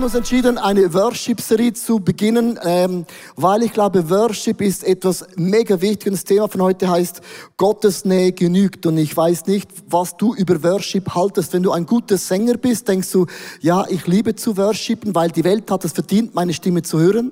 haben 0.00 0.06
uns 0.06 0.14
entschieden, 0.14 0.56
eine 0.56 0.94
Worship-Serie 0.94 1.74
zu 1.74 2.00
beginnen, 2.00 2.58
ähm, 2.64 3.04
weil 3.36 3.62
ich 3.62 3.74
glaube, 3.74 4.08
Worship 4.08 4.62
ist 4.62 4.82
etwas 4.82 5.26
mega 5.36 5.78
wichtiges. 5.82 6.20
Das 6.20 6.24
Thema 6.24 6.48
von 6.48 6.62
heute 6.62 6.88
heißt, 6.88 7.20
Gottes 7.58 8.06
Nähe 8.06 8.32
genügt. 8.32 8.86
Und 8.86 8.96
ich 8.96 9.14
weiß 9.14 9.44
nicht, 9.44 9.68
was 9.90 10.16
du 10.16 10.34
über 10.34 10.62
Worship 10.62 11.14
haltest. 11.14 11.52
Wenn 11.52 11.62
du 11.62 11.72
ein 11.72 11.84
guter 11.84 12.16
Sänger 12.16 12.56
bist, 12.56 12.88
denkst 12.88 13.12
du, 13.12 13.26
ja, 13.60 13.84
ich 13.90 14.06
liebe 14.06 14.34
zu 14.34 14.56
worshipen, 14.56 15.14
weil 15.14 15.32
die 15.32 15.44
Welt 15.44 15.70
hat 15.70 15.84
es 15.84 15.92
verdient, 15.92 16.34
meine 16.34 16.54
Stimme 16.54 16.80
zu 16.80 16.98
hören. 16.98 17.30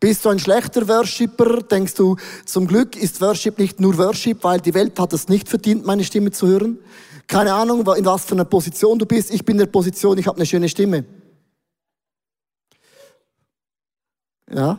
Bist 0.00 0.24
du 0.24 0.30
ein 0.30 0.40
schlechter 0.40 0.88
Worshipper, 0.88 1.62
denkst 1.62 1.94
du, 1.94 2.16
zum 2.44 2.66
Glück 2.66 2.96
ist 2.96 3.20
Worship 3.20 3.56
nicht 3.56 3.78
nur 3.78 3.96
Worship, 3.98 4.42
weil 4.42 4.60
die 4.60 4.74
Welt 4.74 4.98
hat 4.98 5.12
es 5.12 5.28
nicht 5.28 5.48
verdient, 5.48 5.86
meine 5.86 6.02
Stimme 6.02 6.32
zu 6.32 6.48
hören. 6.48 6.80
Keine 7.28 7.54
Ahnung, 7.54 7.86
in 7.96 8.04
was 8.04 8.24
für 8.24 8.34
einer 8.34 8.46
Position 8.46 8.98
du 8.98 9.06
bist. 9.06 9.32
Ich 9.32 9.44
bin 9.44 9.54
in 9.54 9.60
der 9.60 9.66
Position, 9.66 10.18
ich 10.18 10.26
habe 10.26 10.38
eine 10.38 10.46
schöne 10.46 10.68
Stimme. 10.68 11.04
Ja. 14.52 14.78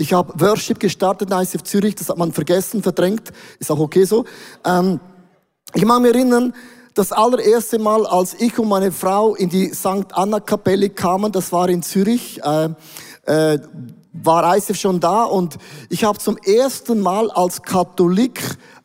Ich 0.00 0.12
habe 0.12 0.32
Worship 0.40 0.78
gestartet 0.78 1.30
in 1.30 1.36
ICF 1.36 1.62
Zürich, 1.64 1.96
das 1.96 2.08
hat 2.08 2.18
man 2.18 2.32
vergessen, 2.32 2.82
verdrängt, 2.82 3.32
ist 3.58 3.70
auch 3.70 3.80
okay 3.80 4.04
so. 4.04 4.24
Ähm, 4.64 5.00
ich 5.74 5.84
mag 5.84 6.00
mich 6.00 6.14
erinnern, 6.14 6.54
das 6.94 7.10
allererste 7.12 7.78
Mal, 7.78 8.06
als 8.06 8.34
ich 8.34 8.58
und 8.58 8.68
meine 8.68 8.92
Frau 8.92 9.34
in 9.34 9.48
die 9.48 9.72
St. 9.74 10.12
Anna 10.12 10.40
Kapelle 10.40 10.90
kamen, 10.90 11.32
das 11.32 11.52
war 11.52 11.68
in 11.68 11.82
Zürich, 11.82 12.40
äh, 12.44 12.68
äh, 13.26 13.58
war 14.12 14.56
ICF 14.56 14.76
schon 14.76 15.00
da 15.00 15.24
und 15.24 15.58
ich 15.90 16.04
habe 16.04 16.18
zum 16.18 16.36
ersten 16.38 17.00
Mal 17.00 17.30
als 17.30 17.62
Katholik 17.62 18.40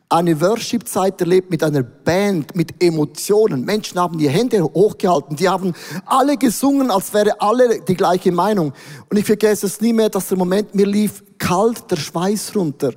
eine 0.08 0.40
Worship-Zeit 0.40 1.20
erlebt 1.20 1.50
mit 1.50 1.62
einer 1.62 1.82
Band, 1.82 2.54
mit 2.54 2.82
Emotionen. 2.82 3.64
Menschen 3.64 3.98
haben 3.98 4.18
die 4.18 4.28
Hände 4.28 4.62
hochgehalten, 4.62 5.36
die 5.36 5.48
haben 5.48 5.74
alle 6.06 6.36
gesungen, 6.36 6.90
als 6.90 7.12
wäre 7.12 7.40
alle 7.40 7.80
die 7.80 7.94
gleiche 7.94 8.30
Meinung. 8.30 8.72
Und 9.10 9.16
ich 9.16 9.24
vergesse 9.24 9.66
es 9.66 9.80
nie 9.80 9.92
mehr, 9.92 10.10
dass 10.10 10.28
der 10.28 10.38
Moment 10.38 10.74
mir 10.74 10.86
lief 10.86 11.24
kalt 11.38 11.90
der 11.90 11.96
Schweiß 11.96 12.54
runter. 12.54 12.92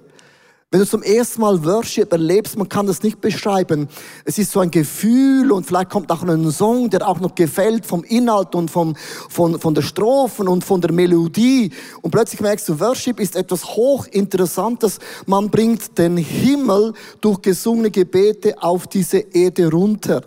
Wenn 0.69 0.81
du 0.81 0.85
zum 0.85 1.01
ersten 1.01 1.39
Mal 1.39 1.63
Worship 1.63 2.11
erlebst, 2.11 2.57
man 2.57 2.67
kann 2.67 2.87
das 2.87 3.01
nicht 3.01 3.21
beschreiben. 3.21 3.87
Es 4.25 4.37
ist 4.37 4.51
so 4.51 4.59
ein 4.59 4.69
Gefühl 4.69 5.53
und 5.53 5.65
vielleicht 5.65 5.89
kommt 5.89 6.11
auch 6.11 6.23
ein 6.23 6.51
Song, 6.51 6.89
der 6.89 7.07
auch 7.07 7.21
noch 7.21 7.35
gefällt 7.35 7.85
vom 7.85 8.03
Inhalt 8.03 8.53
und 8.53 8.69
vom, 8.69 8.93
von, 9.29 9.61
von 9.61 9.73
der 9.73 9.81
Strophen 9.81 10.49
und 10.49 10.65
von 10.65 10.81
der 10.81 10.91
Melodie. 10.91 11.71
Und 12.01 12.11
plötzlich 12.11 12.41
merkst 12.41 12.67
du, 12.67 12.81
Worship 12.81 13.21
ist 13.21 13.37
etwas 13.37 13.63
hochinteressantes. 13.63 14.99
Man 15.25 15.49
bringt 15.49 15.97
den 15.97 16.17
Himmel 16.17 16.93
durch 17.21 17.41
gesungene 17.41 17.89
Gebete 17.89 18.61
auf 18.61 18.87
diese 18.87 19.19
Erde 19.19 19.71
runter. 19.71 20.21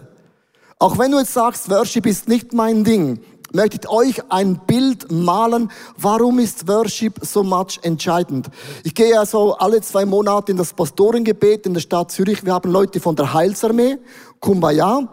Auch 0.79 0.97
wenn 0.97 1.11
du 1.11 1.19
jetzt 1.19 1.35
sagst, 1.35 1.69
Worship 1.69 2.07
ist 2.07 2.29
nicht 2.29 2.55
mein 2.55 2.83
Ding, 2.83 3.21
möchte 3.53 3.79
ich 3.83 3.89
euch 3.89 4.23
ein 4.31 4.61
Bild 4.67 5.11
malen, 5.11 5.71
warum 5.97 6.39
ist 6.39 6.69
Worship 6.69 7.19
so 7.23 7.43
much 7.43 7.79
entscheidend. 7.83 8.49
Ich 8.85 8.95
gehe 8.95 9.19
also 9.19 9.55
alle 9.55 9.81
zwei 9.81 10.05
Monate 10.05 10.53
in 10.53 10.59
das 10.59 10.73
Pastorengebet 10.73 11.67
in 11.67 11.75
der 11.75 11.81
Stadt 11.81 12.11
Zürich. 12.11 12.45
Wir 12.45 12.55
haben 12.55 12.71
Leute 12.71 13.01
von 13.01 13.17
der 13.17 13.33
Heilsarmee, 13.33 13.99
Kumbaya, 14.41 15.09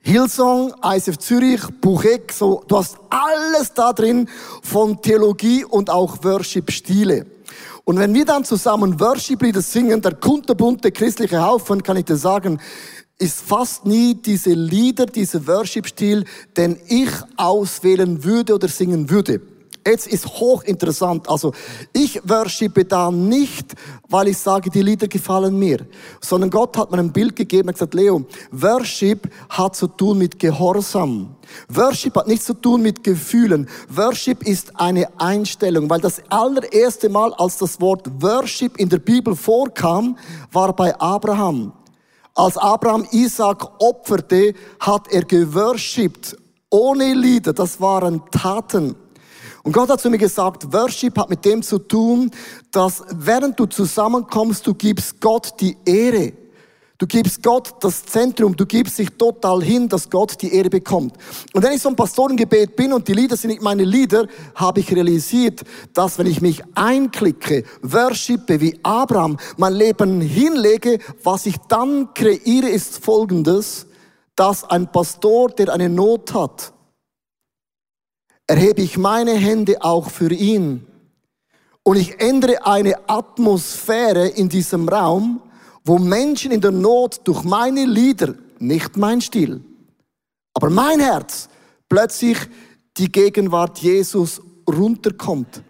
Hillsong, 0.00 0.72
ISF 0.82 1.18
Zürich, 1.18 1.60
Buchek, 1.80 2.32
so, 2.32 2.62
du 2.66 2.78
hast 2.78 2.98
alles 3.10 3.74
da 3.74 3.92
drin 3.92 4.28
von 4.62 5.02
Theologie 5.02 5.64
und 5.64 5.90
auch 5.90 6.22
Worship-Stile. 6.22 7.26
Und 7.84 7.98
wenn 7.98 8.14
wir 8.14 8.24
dann 8.24 8.44
zusammen 8.44 9.00
Worship-Lieder 9.00 9.62
singen, 9.62 10.00
der 10.02 10.14
kunterbunte 10.14 10.92
christliche 10.92 11.42
Haufen, 11.42 11.82
kann 11.82 11.96
ich 11.96 12.04
dir 12.04 12.16
sagen, 12.16 12.60
ist 13.18 13.40
fast 13.40 13.84
nie 13.84 14.14
diese 14.14 14.50
Lieder, 14.50 15.06
dieser 15.06 15.46
Worship-Stil, 15.46 16.24
den 16.56 16.78
ich 16.86 17.10
auswählen 17.36 18.22
würde 18.22 18.54
oder 18.54 18.68
singen 18.68 19.10
würde. 19.10 19.40
Jetzt 19.88 20.06
ist 20.06 20.26
hochinteressant. 20.26 21.28
Also, 21.30 21.52
ich 21.94 22.20
worshipe 22.22 22.84
da 22.84 23.10
nicht, 23.10 23.74
weil 24.10 24.28
ich 24.28 24.36
sage, 24.36 24.68
die 24.68 24.82
Lieder 24.82 25.08
gefallen 25.08 25.58
mir, 25.58 25.86
sondern 26.20 26.50
Gott 26.50 26.76
hat 26.76 26.90
mir 26.90 26.98
ein 26.98 27.10
Bild 27.10 27.34
gegeben 27.34 27.68
und 27.68 27.74
gesagt, 27.74 27.94
Leo, 27.94 28.26
Worship 28.50 29.30
hat 29.48 29.76
zu 29.76 29.86
tun 29.86 30.18
mit 30.18 30.38
Gehorsam. 30.38 31.34
Worship 31.70 32.16
hat 32.16 32.28
nichts 32.28 32.44
zu 32.44 32.52
tun 32.52 32.82
mit 32.82 33.02
Gefühlen. 33.02 33.66
Worship 33.88 34.46
ist 34.46 34.78
eine 34.78 35.08
Einstellung, 35.18 35.88
weil 35.88 36.00
das 36.02 36.22
allererste 36.28 37.08
Mal, 37.08 37.32
als 37.34 37.56
das 37.56 37.80
Wort 37.80 38.06
Worship 38.20 38.76
in 38.76 38.90
der 38.90 38.98
Bibel 38.98 39.34
vorkam, 39.34 40.18
war 40.52 40.76
bei 40.76 40.94
Abraham. 41.00 41.72
Als 42.38 42.56
Abraham 42.56 43.04
Isaac 43.10 43.68
opferte, 43.80 44.54
hat 44.78 45.08
er 45.10 45.24
geworshipped. 45.24 46.36
Ohne 46.70 47.12
Lieder, 47.12 47.52
das 47.52 47.80
waren 47.80 48.22
Taten. 48.30 48.94
Und 49.64 49.72
Gott 49.72 49.90
hat 49.90 50.00
zu 50.00 50.08
mir 50.08 50.18
gesagt, 50.18 50.72
Worship 50.72 51.18
hat 51.18 51.30
mit 51.30 51.44
dem 51.44 51.64
zu 51.64 51.80
tun, 51.80 52.30
dass 52.70 53.02
während 53.10 53.58
du 53.58 53.66
zusammenkommst, 53.66 54.64
du 54.68 54.74
gibst 54.74 55.20
Gott 55.20 55.52
die 55.58 55.76
Ehre. 55.84 56.32
Du 56.98 57.06
gibst 57.06 57.44
Gott 57.44 57.76
das 57.80 58.04
Zentrum, 58.04 58.56
du 58.56 58.66
gibst 58.66 58.98
dich 58.98 59.10
total 59.10 59.62
hin, 59.62 59.88
dass 59.88 60.10
Gott 60.10 60.42
die 60.42 60.52
Ehre 60.52 60.68
bekommt. 60.68 61.14
Und 61.52 61.62
wenn 61.62 61.72
ich 61.72 61.80
so 61.80 61.88
ein 61.88 61.94
Pastorengebet 61.94 62.74
bin 62.74 62.92
und 62.92 63.06
die 63.06 63.12
Lieder 63.12 63.36
sind 63.36 63.50
nicht 63.50 63.62
meine 63.62 63.84
Lieder, 63.84 64.26
habe 64.56 64.80
ich 64.80 64.92
realisiert, 64.92 65.62
dass 65.94 66.18
wenn 66.18 66.26
ich 66.26 66.40
mich 66.40 66.60
einklicke, 66.74 67.62
worshipe 67.82 68.60
wie 68.60 68.80
Abraham, 68.82 69.36
mein 69.56 69.74
Leben 69.74 70.20
hinlege, 70.20 70.98
was 71.22 71.46
ich 71.46 71.56
dann 71.68 72.12
kreiere, 72.14 72.68
ist 72.68 73.04
folgendes, 73.04 73.86
dass 74.34 74.64
ein 74.64 74.90
Pastor, 74.90 75.50
der 75.50 75.72
eine 75.72 75.88
Not 75.88 76.34
hat, 76.34 76.72
erhebe 78.48 78.82
ich 78.82 78.98
meine 78.98 79.34
Hände 79.34 79.82
auch 79.82 80.10
für 80.10 80.32
ihn. 80.32 80.84
Und 81.84 81.96
ich 81.96 82.20
ändere 82.20 82.66
eine 82.66 83.08
Atmosphäre 83.08 84.26
in 84.26 84.48
diesem 84.48 84.88
Raum, 84.88 85.42
wo 85.84 85.98
Menschen 85.98 86.50
in 86.50 86.60
der 86.60 86.70
Not 86.70 87.20
durch 87.24 87.44
meine 87.44 87.84
Lieder, 87.84 88.34
nicht 88.58 88.96
mein 88.96 89.20
Stil, 89.20 89.60
aber 90.54 90.70
mein 90.70 91.00
Herz, 91.00 91.48
plötzlich 91.88 92.38
die 92.96 93.10
Gegenwart 93.10 93.78
Jesus 93.78 94.40
runterkommt. 94.68 95.62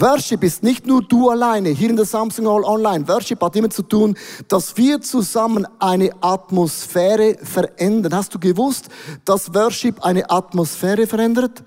Worship 0.00 0.44
ist 0.44 0.62
nicht 0.62 0.86
nur 0.86 1.02
du 1.02 1.28
alleine, 1.28 1.70
hier 1.70 1.90
in 1.90 1.96
der 1.96 2.04
Samsung 2.04 2.46
Hall 2.46 2.62
Online. 2.62 3.08
Worship 3.08 3.42
hat 3.42 3.56
immer 3.56 3.68
zu 3.68 3.82
tun, 3.82 4.16
dass 4.46 4.76
wir 4.76 5.00
zusammen 5.00 5.66
eine 5.80 6.12
Atmosphäre 6.20 7.36
verändern. 7.42 8.14
Hast 8.14 8.32
du 8.32 8.38
gewusst, 8.38 8.86
dass 9.24 9.52
Worship 9.52 10.04
eine 10.04 10.30
Atmosphäre 10.30 11.08
verändert? 11.08 11.64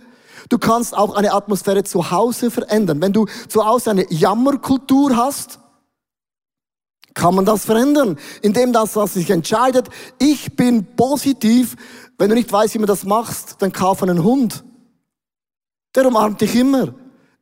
Du 0.48 0.58
kannst 0.58 0.96
auch 0.96 1.16
eine 1.16 1.34
Atmosphäre 1.34 1.84
zu 1.84 2.10
Hause 2.10 2.52
verändern. 2.52 3.02
Wenn 3.02 3.12
du 3.12 3.26
zu 3.50 3.66
Hause 3.66 3.92
eine 3.92 4.10
Jammerkultur 4.10 5.18
hast, 5.18 5.60
kann 7.14 7.36
man 7.36 7.46
das 7.46 7.66
verändern, 7.66 8.18
indem 8.42 8.74
das, 8.74 8.96
was 8.96 9.14
sich 9.14 9.30
entscheidet, 9.30 9.90
ich 10.20 10.56
bin 10.56 10.86
positiv. 10.96 11.76
Wenn 12.18 12.30
du 12.30 12.36
nicht 12.36 12.52
weißt, 12.52 12.74
wie 12.76 12.80
man 12.80 12.88
das 12.88 13.04
machst, 13.04 13.56
dann 13.60 13.72
kauf 13.72 14.04
einen 14.04 14.24
Hund. 14.24 14.64
Der 15.96 16.08
umarmt 16.08 16.42
dich 16.42 16.56
immer. 16.56 16.94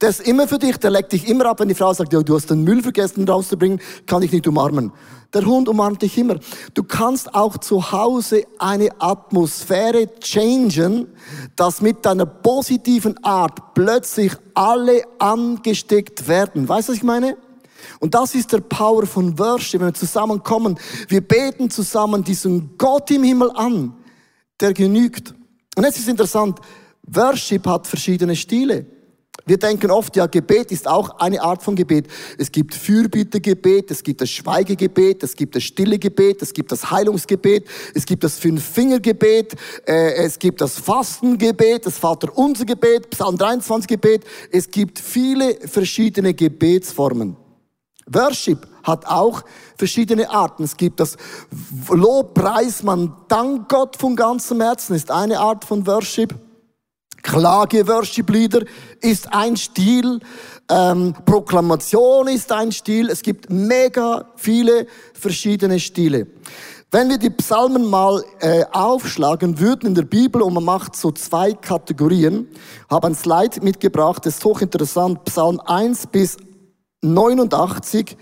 Der 0.02 0.10
ist 0.10 0.22
immer 0.22 0.48
für 0.48 0.58
dich, 0.58 0.78
der 0.78 0.92
leckt 0.92 1.12
dich 1.12 1.28
immer 1.28 1.48
ab, 1.48 1.60
wenn 1.60 1.68
die 1.68 1.76
Frau 1.76 1.94
sagt, 1.94 2.14
ja, 2.14 2.22
du 2.22 2.34
hast 2.34 2.50
den 2.50 2.64
Müll 2.64 2.82
vergessen 2.82 3.28
rauszubringen, 3.28 3.82
kann 4.06 4.22
ich 4.22 4.32
nicht 4.32 4.48
umarmen. 4.48 4.94
Der 5.34 5.46
Hund 5.46 5.68
umarmt 5.68 6.02
dich 6.02 6.18
immer. 6.18 6.38
Du 6.74 6.84
kannst 6.84 7.36
auch 7.36 7.58
zu 7.58 7.92
Hause 7.92 8.46
eine 8.58 8.90
Atmosphäre 9.00 10.08
changen, 10.22 11.08
dass 11.58 11.82
mit 11.82 12.06
deiner 12.06 12.26
positiven 12.26 13.22
Art 13.26 13.74
plötzlich 13.74 14.32
alle 14.54 15.04
angesteckt 15.20 16.30
werden. 16.30 16.68
Weißt 16.70 16.88
du, 16.88 16.94
was 16.94 16.98
ich 16.98 17.04
meine? 17.04 17.38
Und 18.00 18.16
das 18.16 18.34
ist 18.34 18.52
der 18.54 18.62
Power 18.62 19.06
von 19.06 19.38
Worship, 19.38 19.82
wenn 19.82 19.88
wir 19.88 19.94
zusammenkommen. 19.94 20.80
Wir 21.08 21.22
beten 21.22 21.70
zusammen 21.70 22.24
diesen 22.24 22.78
Gott 22.78 23.12
im 23.12 23.24
Himmel 23.24 23.52
an, 23.52 23.94
der 24.60 24.74
genügt. 24.74 25.34
Und 25.76 25.84
es 25.84 25.98
ist 25.98 26.08
interessant, 26.08 26.60
Worship 27.04 27.66
hat 27.68 27.88
verschiedene 27.88 28.36
Stile. 28.36 28.86
Wir 29.46 29.58
denken 29.58 29.90
oft, 29.90 30.16
ja, 30.16 30.28
Gebet 30.28 30.72
ist 30.72 30.88
auch 30.88 31.10
eine 31.18 31.42
Art 31.42 31.64
von 31.64 31.76
Gebet. 31.76 32.08
Es 32.38 32.52
gibt 32.52 32.76
Fürbittegebet, 32.76 33.90
es 33.90 34.04
gibt 34.04 34.22
das 34.22 34.30
Schweigegebet, 34.30 35.24
es 35.24 35.36
gibt 35.36 35.56
das 35.56 35.64
stille 35.64 35.98
Gebet, 35.98 36.44
es 36.44 36.54
gibt 36.54 36.72
das 36.72 36.92
Heilungsgebet, 36.92 37.66
es 37.96 38.06
gibt 38.06 38.24
das 38.24 38.38
Fünf-Finger-Gebet, 38.38 39.56
äh, 39.88 40.14
es 40.24 40.38
gibt 40.38 40.62
das 40.62 40.78
Fastengebet, 40.78 41.88
das 41.88 41.98
Vaterunser-Gebet, 41.98 43.10
Psalm 43.10 43.38
23-Gebet. 43.38 44.24
Es 44.52 44.70
gibt 44.70 45.00
viele 45.00 45.56
verschiedene 45.68 46.36
Gebetsformen. 46.36 47.36
Worship 48.14 48.68
hat 48.84 49.06
auch 49.06 49.44
verschiedene 49.78 50.30
Arten. 50.30 50.64
Es 50.64 50.78
gibt 50.78 51.00
das 51.00 51.18
Lobpreis, 51.90 52.84
man 52.84 53.14
dankt 53.28 53.70
Gott 53.70 53.98
von 53.98 54.16
ganzem 54.16 54.62
Herzen, 54.62 54.96
ist 54.96 55.12
eine 55.12 55.40
Art 55.40 55.66
von 55.66 55.86
Worship. 55.86 56.34
Klage-Worship-Lieder 57.22 58.64
ist 59.02 59.34
ein 59.34 59.58
Stil. 59.58 60.20
Ähm, 60.70 61.14
Proklamation 61.26 62.28
ist 62.28 62.52
ein 62.52 62.72
Stil. 62.72 63.10
Es 63.10 63.22
gibt 63.22 63.50
mega 63.50 64.26
viele 64.36 64.88
verschiedene 65.14 65.80
Stile. 65.80 66.28
Wenn 66.92 67.10
wir 67.10 67.20
die 67.20 67.30
Psalmen 67.30 67.88
mal 67.88 68.24
äh, 68.40 68.66
aufschlagen 68.72 69.60
würden 69.60 69.90
in 69.90 69.96
der 69.96 70.04
Bibel 70.04 70.42
und 70.42 70.54
man 70.56 70.64
macht 70.64 70.96
so 70.96 71.12
zwei 71.12 71.54
Kategorien, 71.54 72.48
habe 72.90 73.08
ein 73.08 73.16
Slide 73.16 73.62
mitgebracht, 73.62 74.26
das 74.26 74.38
ist 74.38 74.46
hochinteressant. 74.46 75.24
Psalm 75.26 75.60
1 75.60 76.08
bis 76.08 76.38
89 77.02 78.18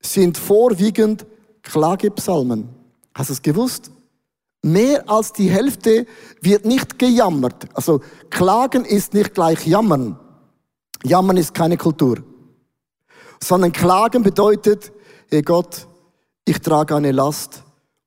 sind 0.00 0.36
vorwiegend 0.36 1.26
Klagepsalmen. 1.62 2.68
Hast 3.14 3.30
du 3.30 3.34
es 3.34 3.42
gewusst? 3.42 3.90
Mehr 4.62 5.08
als 5.08 5.32
die 5.32 5.50
Hälfte 5.50 6.06
wird 6.40 6.64
nicht 6.64 6.98
gejammert. 6.98 7.66
Also 7.74 8.00
Klagen 8.30 8.84
ist 8.84 9.14
nicht 9.14 9.34
gleich 9.34 9.66
Jammern. 9.66 10.18
Jammern 11.04 11.36
ist 11.36 11.54
keine 11.54 11.76
Kultur. 11.76 12.22
Sondern 13.42 13.72
Klagen 13.72 14.22
bedeutet, 14.22 14.92
hey 15.30 15.42
Gott, 15.42 15.88
ich 16.44 16.60
trage 16.60 16.94
eine 16.94 17.12
Last 17.12 17.64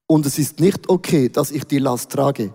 und 0.08 0.26
es 0.26 0.40
ist 0.40 0.60
nicht 0.60 0.90
okay, 0.90 1.30
dass 1.30 1.52
ich 1.52 1.66
die 1.66 1.80
Last 1.80 2.12
trage. 2.12 2.54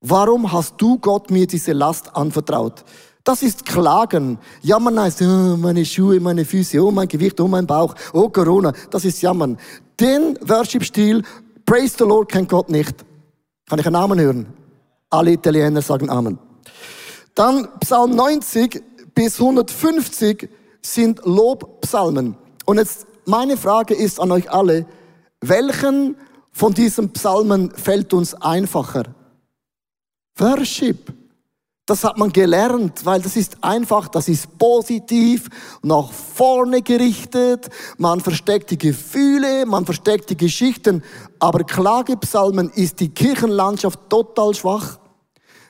Warum 0.00 0.52
hast 0.52 0.74
du 0.78 0.98
Gott 0.98 1.30
mir 1.30 1.46
diese 1.46 1.72
Last 1.72 2.14
anvertraut? 2.14 2.84
Das 3.26 3.42
ist 3.42 3.66
Klagen. 3.66 4.38
Jammern 4.62 5.00
heißt, 5.00 5.20
oh, 5.22 5.56
meine 5.56 5.84
Schuhe, 5.84 6.20
meine 6.20 6.44
Füße, 6.44 6.80
oh, 6.80 6.92
mein 6.92 7.08
Gewicht, 7.08 7.40
oh, 7.40 7.48
mein 7.48 7.66
Bauch, 7.66 7.92
oh, 8.12 8.28
Corona. 8.28 8.72
Das 8.88 9.04
ist 9.04 9.20
Jammern. 9.20 9.58
Den 9.98 10.38
Worship-Stil, 10.42 11.24
Praise 11.64 11.96
the 11.98 12.04
Lord, 12.04 12.30
kennt 12.30 12.48
Gott 12.48 12.70
nicht. 12.70 13.04
Kann 13.68 13.80
ich 13.80 13.86
einen 13.86 13.94
Namen 13.94 14.20
hören? 14.20 14.46
Alle 15.10 15.32
Italiener 15.32 15.82
sagen 15.82 16.08
Amen. 16.08 16.38
Dann 17.34 17.66
Psalm 17.80 18.14
90 18.14 18.80
bis 19.12 19.40
150 19.40 20.48
sind 20.80 21.20
Lobpsalmen. 21.24 22.36
Und 22.64 22.78
jetzt 22.78 23.08
meine 23.24 23.56
Frage 23.56 23.94
ist 23.94 24.20
an 24.20 24.30
euch 24.30 24.48
alle, 24.52 24.86
welchen 25.40 26.14
von 26.52 26.72
diesen 26.74 27.12
Psalmen 27.12 27.72
fällt 27.72 28.14
uns 28.14 28.34
einfacher? 28.34 29.02
Worship. 30.38 31.12
Das 31.86 32.02
hat 32.02 32.18
man 32.18 32.32
gelernt, 32.32 33.04
weil 33.06 33.22
das 33.22 33.36
ist 33.36 33.62
einfach, 33.62 34.08
das 34.08 34.26
ist 34.26 34.58
positiv, 34.58 35.48
nach 35.82 36.10
vorne 36.10 36.82
gerichtet, 36.82 37.70
man 37.96 38.20
versteckt 38.20 38.72
die 38.72 38.78
Gefühle, 38.78 39.64
man 39.66 39.84
versteckt 39.84 40.28
die 40.30 40.36
Geschichten, 40.36 41.04
aber 41.38 41.62
Klagepsalmen 41.62 42.70
ist 42.70 42.98
die 42.98 43.10
Kirchenlandschaft 43.10 44.00
total 44.10 44.52
schwach. 44.54 44.98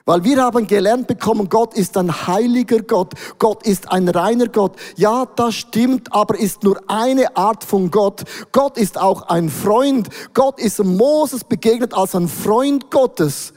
Weil 0.05 0.23
wir 0.23 0.41
haben 0.41 0.65
gelernt 0.65 1.05
bekommen, 1.05 1.49
Gott 1.49 1.75
ist 1.75 1.95
ein 1.97 2.25
heiliger 2.25 2.79
Gott, 2.81 3.13
Gott 3.37 3.67
ist 3.67 3.91
ein 3.91 4.07
reiner 4.07 4.47
Gott. 4.47 4.75
Ja, 4.95 5.27
das 5.35 5.53
stimmt, 5.53 6.11
aber 6.13 6.39
ist 6.39 6.63
nur 6.63 6.81
eine 6.87 7.35
Art 7.37 7.63
von 7.63 7.91
Gott. 7.91 8.23
Gott 8.53 8.77
ist 8.77 8.97
auch 8.97 9.23
ein 9.23 9.49
Freund. 9.49 10.07
Gott 10.33 10.59
ist 10.59 10.83
Moses 10.83 11.43
begegnet 11.43 11.93
als 11.93 12.15
ein 12.15 12.29
Freund 12.29 12.89
Gottes. 12.89 13.53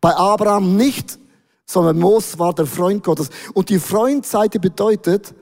Bei 0.00 0.16
Abraham 0.16 0.76
nicht 0.78 1.18
sondern 1.66 1.98
Moses 1.98 2.38
war 2.38 2.54
der 2.54 2.66
Freund 2.66 3.04
Gottes. 3.04 3.30
Und 3.54 3.68
die 3.68 3.78
Freundseite 3.78 4.60
bedeutet, 4.60 5.34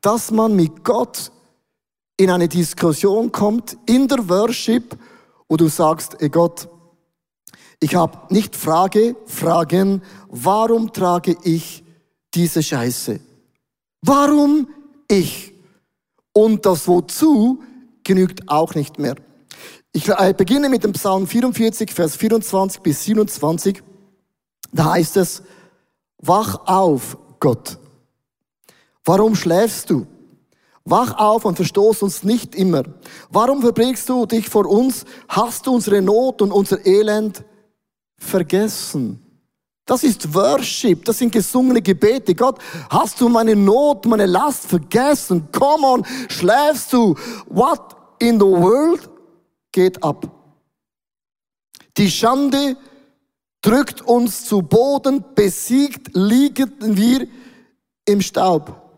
dass 0.00 0.30
man 0.30 0.54
mit 0.54 0.84
Gott 0.84 1.30
in 2.16 2.30
eine 2.30 2.48
Diskussion 2.48 3.30
kommt, 3.32 3.76
in 3.86 4.08
der 4.08 4.28
Worship, 4.28 4.96
wo 5.48 5.56
du 5.56 5.68
sagst, 5.68 6.20
ey 6.20 6.28
Gott, 6.28 6.68
ich 7.80 7.94
habe 7.94 8.34
nicht 8.34 8.56
Frage, 8.56 9.14
Fragen, 9.26 10.02
warum 10.28 10.92
trage 10.92 11.36
ich 11.44 11.84
diese 12.34 12.62
Scheiße? 12.62 13.20
Warum 14.02 14.68
ich? 15.08 15.54
Und 16.32 16.66
das 16.66 16.88
Wozu 16.88 17.62
genügt 18.02 18.48
auch 18.48 18.74
nicht 18.74 18.98
mehr. 18.98 19.16
Ich 19.92 20.08
äh, 20.08 20.34
beginne 20.36 20.68
mit 20.68 20.84
dem 20.84 20.92
Psalm 20.92 21.26
44, 21.26 21.92
Vers 21.92 22.16
24 22.16 22.80
bis 22.82 23.04
27. 23.04 23.82
Da 24.72 24.92
heißt 24.92 25.16
es, 25.16 25.42
Wach 26.18 26.66
auf, 26.66 27.16
Gott. 27.38 27.78
Warum 29.04 29.34
schläfst 29.34 29.90
du? 29.90 30.06
Wach 30.84 31.16
auf 31.18 31.44
und 31.44 31.56
verstoß 31.56 32.02
uns 32.02 32.22
nicht 32.22 32.54
immer. 32.54 32.82
Warum 33.30 33.60
verbringst 33.60 34.08
du 34.08 34.26
dich 34.26 34.48
vor 34.48 34.66
uns? 34.66 35.04
Hast 35.28 35.66
du 35.66 35.74
unsere 35.74 36.00
Not 36.00 36.40
und 36.42 36.50
unser 36.50 36.84
Elend 36.84 37.44
vergessen? 38.16 39.22
Das 39.84 40.02
ist 40.02 40.34
Worship, 40.34 41.04
das 41.04 41.18
sind 41.18 41.32
gesungene 41.32 41.80
Gebete. 41.80 42.34
Gott, 42.34 42.58
hast 42.90 43.20
du 43.20 43.28
meine 43.28 43.56
Not, 43.56 44.04
meine 44.04 44.26
Last 44.26 44.66
vergessen? 44.66 45.48
Come 45.52 45.86
on, 45.86 46.06
schläfst 46.28 46.92
du? 46.92 47.14
What 47.46 47.96
in 48.18 48.38
the 48.38 48.46
world 48.46 49.08
geht 49.72 50.02
ab? 50.02 50.26
Die 51.96 52.10
Schande 52.10 52.76
drückt 53.62 54.02
uns 54.02 54.44
zu 54.44 54.62
Boden, 54.62 55.24
besiegt 55.34 56.10
liegen 56.14 56.72
wir 56.80 57.26
im 58.04 58.20
Staub. 58.20 58.88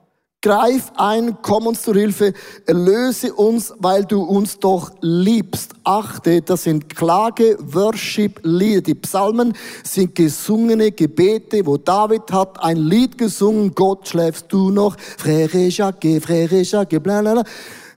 Greif 0.43 0.91
ein, 0.97 1.37
komm 1.43 1.67
uns 1.67 1.83
zur 1.83 1.95
Hilfe, 1.97 2.33
erlöse 2.67 3.35
uns, 3.35 3.75
weil 3.79 4.07
du 4.07 4.23
uns 4.23 4.59
doch 4.59 4.91
liebst. 5.03 5.75
Achte, 5.85 6.41
das 6.41 6.62
sind 6.62 6.89
Klage, 6.89 7.59
Worship, 7.61 8.41
Lieder. 8.43 8.81
Die 8.81 8.95
Psalmen 8.95 9.53
sind 9.85 10.15
gesungene 10.15 10.93
Gebete, 10.93 11.67
wo 11.67 11.77
David 11.77 12.33
hat 12.33 12.62
ein 12.62 12.79
Lied 12.79 13.19
gesungen, 13.19 13.75
Gott 13.75 14.09
schläfst 14.09 14.47
du 14.49 14.71
noch, 14.71 14.97
Frère 14.97 15.69
Jacques, 15.69 16.23
Frère 16.25 16.62
Jacques, 16.62 17.03
bla, 17.03 17.21
bla, 17.21 17.35
bla. 17.35 17.45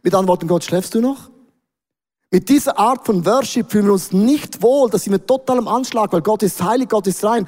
Mit 0.01 0.13
Antworten, 0.13 0.45
Gott 0.45 0.65
schläfst 0.65 0.94
du 0.95 1.00
noch? 1.00 1.32
Mit 2.33 2.50
dieser 2.50 2.80
Art 2.80 3.06
von 3.06 3.24
Worship 3.27 3.71
fühlen 3.71 3.85
wir 3.85 3.94
uns 3.94 4.12
nicht 4.12 4.59
wohl, 4.63 4.89
da 4.89 4.97
sind 4.97 5.12
wir 5.13 5.24
total 5.24 5.59
im 5.59 5.68
Anschlag, 5.68 6.12
weil 6.12 6.24
Gott 6.24 6.41
ist 6.41 6.63
heilig, 6.63 6.89
Gott 6.89 7.06
ist 7.06 7.24
rein. 7.24 7.47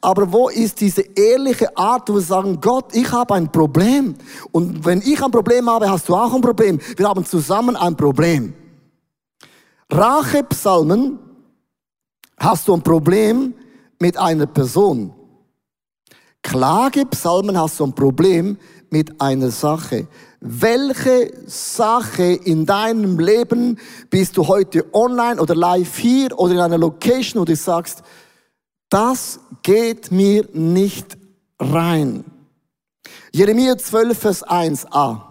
Aber 0.00 0.32
wo 0.32 0.48
ist 0.48 0.80
diese 0.80 1.02
ehrliche 1.02 1.76
Art, 1.76 2.08
wo 2.08 2.14
wir 2.14 2.20
sagen, 2.20 2.60
Gott, 2.60 2.96
ich 2.96 3.12
habe 3.12 3.34
ein 3.34 3.52
Problem. 3.52 4.16
Und 4.50 4.84
wenn 4.84 5.00
ich 5.02 5.22
ein 5.22 5.30
Problem 5.30 5.70
habe, 5.70 5.88
hast 5.88 6.08
du 6.08 6.16
auch 6.16 6.34
ein 6.34 6.40
Problem. 6.40 6.80
Wir 6.96 7.08
haben 7.08 7.24
zusammen 7.24 7.76
ein 7.76 7.96
Problem. 7.96 8.54
Rachepsalmen 9.88 11.20
hast 12.36 12.66
du 12.66 12.74
ein 12.74 12.82
Problem 12.82 13.54
mit 14.00 14.16
einer 14.16 14.46
Person. 14.46 15.14
Klagepsalmen 16.42 17.56
hast 17.56 17.78
du 17.78 17.84
ein 17.84 17.94
Problem 17.94 18.58
mit 18.90 19.20
einer 19.20 19.52
Sache. 19.52 20.08
Welche 20.46 21.32
Sache 21.46 22.34
in 22.34 22.66
deinem 22.66 23.18
Leben 23.18 23.78
bist 24.10 24.36
du 24.36 24.46
heute 24.46 24.84
online 24.92 25.40
oder 25.40 25.54
live 25.54 25.96
hier 25.96 26.38
oder 26.38 26.52
in 26.52 26.60
einer 26.60 26.76
Location, 26.76 27.40
wo 27.40 27.46
du 27.46 27.56
sagst, 27.56 28.02
das 28.90 29.40
geht 29.62 30.12
mir 30.12 30.46
nicht 30.52 31.16
rein. 31.58 32.26
Jeremia 33.32 33.78
12, 33.78 34.18
Vers 34.18 34.44
1a. 34.46 35.22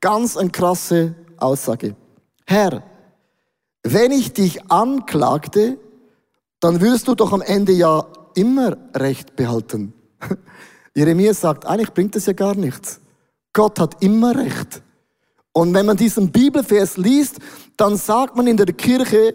Ganz 0.00 0.36
eine 0.36 0.50
krasse 0.50 1.16
Aussage. 1.36 1.96
Herr, 2.46 2.84
wenn 3.82 4.12
ich 4.12 4.32
dich 4.32 4.70
anklagte, 4.70 5.76
dann 6.60 6.80
wirst 6.80 7.08
du 7.08 7.16
doch 7.16 7.32
am 7.32 7.42
Ende 7.42 7.72
ja 7.72 8.06
immer 8.36 8.76
Recht 8.94 9.34
behalten. 9.34 9.92
Jeremia 10.94 11.34
sagt, 11.34 11.66
eigentlich 11.66 11.92
bringt 11.92 12.14
es 12.14 12.26
ja 12.26 12.32
gar 12.32 12.54
nichts. 12.54 12.99
Gott 13.52 13.78
hat 13.80 14.02
immer 14.02 14.36
Recht. 14.36 14.82
Und 15.52 15.74
wenn 15.74 15.86
man 15.86 15.96
diesen 15.96 16.30
Bibelvers 16.30 16.96
liest, 16.96 17.38
dann 17.76 17.96
sagt 17.96 18.36
man 18.36 18.46
in 18.46 18.56
der 18.56 18.66
Kirche 18.66 19.34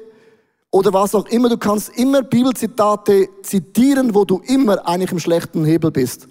oder 0.71 0.93
was 0.93 1.15
auch 1.15 1.25
immer, 1.27 1.49
du 1.49 1.57
kannst 1.57 1.89
immer 1.97 2.21
Bibelzitate 2.21 3.29
zitieren, 3.43 4.13
wo 4.13 4.25
du 4.25 4.41
immer 4.45 4.87
eigentlich 4.87 5.11
im 5.11 5.19
schlechten 5.19 5.65
Hebel 5.65 5.91
bist. 5.91 6.27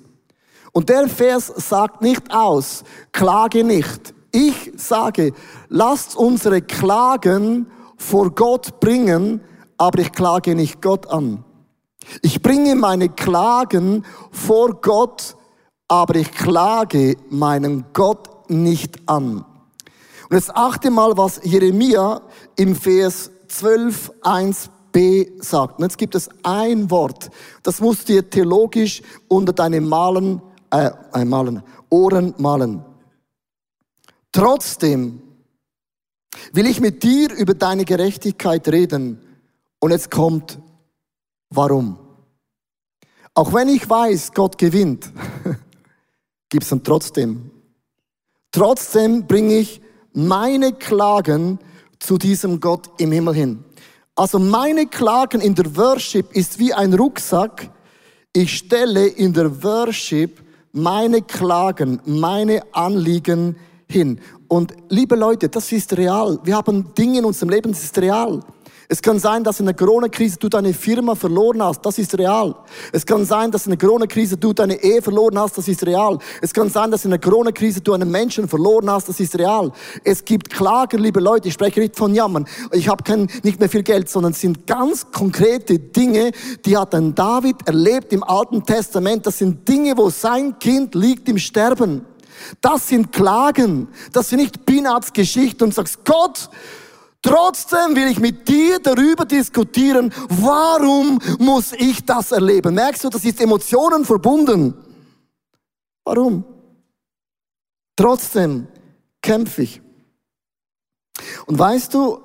Und 0.72 0.88
der 0.88 1.08
Vers 1.08 1.46
sagt 1.46 2.02
nicht 2.02 2.34
aus, 2.34 2.82
klage 3.12 3.64
nicht. 3.64 4.12
Ich 4.32 4.72
sage, 4.76 5.32
lasst 5.68 6.16
unsere 6.16 6.60
Klagen 6.60 7.68
vor 7.96 8.34
Gott 8.34 8.80
bringen, 8.80 9.40
aber 9.78 10.00
ich 10.00 10.12
klage 10.12 10.54
nicht 10.54 10.82
Gott 10.82 11.06
an. 11.06 11.44
Ich 12.22 12.42
bringe 12.42 12.74
meine 12.74 13.08
Klagen 13.08 14.04
vor 14.30 14.80
Gott, 14.80 15.36
aber 15.88 16.16
ich 16.16 16.30
klage 16.32 17.16
meinen 17.30 17.84
Gott 17.92 18.50
nicht 18.50 19.08
an. 19.08 19.44
Und 20.28 20.36
jetzt 20.36 20.54
achte 20.54 20.90
mal, 20.90 21.16
was 21.16 21.40
Jeremia 21.44 22.22
im 22.56 22.74
Vers 22.74 23.30
12, 23.48 24.12
1b 24.22 25.42
sagt. 25.42 25.78
Und 25.78 25.84
jetzt 25.84 25.98
gibt 25.98 26.14
es 26.14 26.28
ein 26.42 26.90
Wort, 26.90 27.30
das 27.62 27.80
musst 27.80 28.08
du 28.08 28.14
dir 28.14 28.28
theologisch 28.28 29.02
unter 29.28 29.52
deine 29.52 29.80
Malen, 29.80 30.40
äh, 30.70 30.90
äh, 31.12 31.24
Malen, 31.24 31.62
Ohren 31.90 32.34
malen. 32.38 32.84
Trotzdem 34.32 35.22
will 36.52 36.66
ich 36.66 36.80
mit 36.80 37.02
dir 37.02 37.32
über 37.32 37.54
deine 37.54 37.84
Gerechtigkeit 37.84 38.66
reden. 38.68 39.20
Und 39.78 39.92
jetzt 39.92 40.10
kommt, 40.10 40.58
warum? 41.50 41.98
Auch 43.34 43.52
wenn 43.52 43.68
ich 43.68 43.88
weiß, 43.88 44.32
Gott 44.32 44.58
gewinnt, 44.58 45.12
gibt 46.48 46.64
es 46.64 46.70
dann 46.70 46.82
trotzdem. 46.82 47.50
Trotzdem 48.52 49.26
bringe 49.26 49.56
ich 49.56 49.80
meine 50.12 50.72
Klagen 50.72 51.58
zu 51.98 52.18
diesem 52.18 52.60
Gott 52.60 52.88
im 52.98 53.12
Himmel 53.12 53.34
hin. 53.34 53.64
Also 54.14 54.38
meine 54.38 54.86
Klagen 54.86 55.40
in 55.40 55.54
der 55.54 55.76
Worship 55.76 56.32
ist 56.32 56.58
wie 56.58 56.72
ein 56.72 56.94
Rucksack. 56.94 57.70
Ich 58.32 58.58
stelle 58.58 59.06
in 59.06 59.32
der 59.32 59.62
Worship 59.62 60.40
meine 60.72 61.22
Klagen, 61.22 62.00
meine 62.04 62.62
Anliegen 62.72 63.56
hin. 63.88 64.20
Und 64.48 64.72
liebe 64.88 65.16
Leute, 65.16 65.48
das 65.48 65.72
ist 65.72 65.96
real. 65.96 66.38
Wir 66.44 66.56
haben 66.56 66.94
Dinge 66.94 67.18
in 67.18 67.24
unserem 67.24 67.48
Leben, 67.48 67.72
das 67.72 67.84
ist 67.84 67.98
real. 67.98 68.40
Es 68.88 69.00
kann 69.00 69.18
sein, 69.18 69.44
dass 69.44 69.60
in 69.60 69.66
der 69.66 69.74
Corona-Krise 69.74 70.38
du 70.38 70.48
deine 70.48 70.74
Firma 70.74 71.14
verloren 71.14 71.62
hast, 71.62 71.80
das 71.84 71.98
ist 71.98 72.16
real. 72.18 72.54
Es 72.92 73.06
kann 73.06 73.24
sein, 73.24 73.50
dass 73.50 73.66
in 73.66 73.70
der 73.70 73.78
Corona-Krise 73.78 74.36
du 74.36 74.52
deine 74.52 74.82
Ehe 74.82 75.00
verloren 75.00 75.38
hast, 75.38 75.56
das 75.56 75.68
ist 75.68 75.86
real. 75.86 76.18
Es 76.42 76.52
kann 76.52 76.68
sein, 76.68 76.90
dass 76.90 77.04
in 77.04 77.10
der 77.10 77.20
Corona-Krise 77.20 77.80
du 77.80 77.92
einen 77.94 78.10
Menschen 78.10 78.48
verloren 78.48 78.90
hast, 78.90 79.08
das 79.08 79.20
ist 79.20 79.38
real. 79.38 79.72
Es 80.04 80.24
gibt 80.24 80.50
Klagen, 80.50 81.00
liebe 81.00 81.20
Leute, 81.20 81.48
ich 81.48 81.54
spreche 81.54 81.80
nicht 81.80 81.96
von 81.96 82.14
Jammern. 82.14 82.46
Ich 82.72 82.88
habe 82.88 83.02
kein, 83.02 83.28
nicht 83.42 83.58
mehr 83.58 83.68
viel 83.68 83.82
Geld, 83.82 84.08
sondern 84.08 84.32
es 84.32 84.40
sind 84.40 84.66
ganz 84.66 85.10
konkrete 85.10 85.78
Dinge, 85.78 86.32
die 86.64 86.76
hat 86.76 86.94
ein 86.94 87.14
David 87.14 87.66
erlebt 87.66 88.12
im 88.12 88.22
Alten 88.22 88.64
Testament. 88.64 89.26
Das 89.26 89.38
sind 89.38 89.66
Dinge, 89.66 89.96
wo 89.96 90.10
sein 90.10 90.58
Kind 90.58 90.94
liegt 90.94 91.28
im 91.28 91.38
Sterben. 91.38 92.04
Das 92.60 92.88
sind 92.88 93.12
Klagen. 93.12 93.88
Das 94.12 94.28
sind 94.28 94.40
nicht 94.40 94.66
Peanuts 94.66 95.12
Geschichten 95.12 95.64
und 95.64 95.74
sagst, 95.74 96.04
Gott, 96.04 96.50
Trotzdem 97.24 97.96
will 97.96 98.08
ich 98.08 98.20
mit 98.20 98.46
dir 98.46 98.80
darüber 98.80 99.24
diskutieren, 99.24 100.12
warum 100.28 101.18
muss 101.38 101.72
ich 101.72 102.04
das 102.04 102.32
erleben? 102.32 102.74
Merkst 102.74 103.02
du, 103.02 103.08
das 103.08 103.24
ist 103.24 103.40
Emotionen 103.40 104.04
verbunden. 104.04 104.74
Warum? 106.04 106.44
Trotzdem 107.96 108.68
kämpfe 109.22 109.62
ich. 109.62 109.80
Und 111.46 111.58
weißt 111.58 111.94
du, 111.94 112.20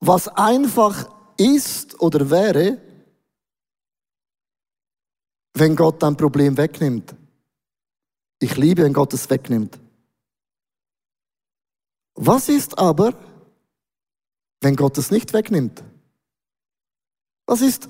was 0.00 0.28
einfach 0.28 1.10
ist 1.36 2.00
oder 2.00 2.30
wäre, 2.30 2.80
wenn 5.52 5.76
Gott 5.76 6.02
ein 6.02 6.16
Problem 6.16 6.56
wegnimmt? 6.56 7.14
Ich 8.38 8.56
liebe, 8.56 8.82
wenn 8.82 8.94
Gott 8.94 9.12
es 9.12 9.28
wegnimmt. 9.28 9.78
Was 12.14 12.48
ist 12.48 12.78
aber, 12.78 13.12
wenn 14.60 14.76
Gott 14.76 14.98
es 14.98 15.10
nicht 15.10 15.32
wegnimmt? 15.32 15.82
Was 17.46 17.60
ist, 17.60 17.88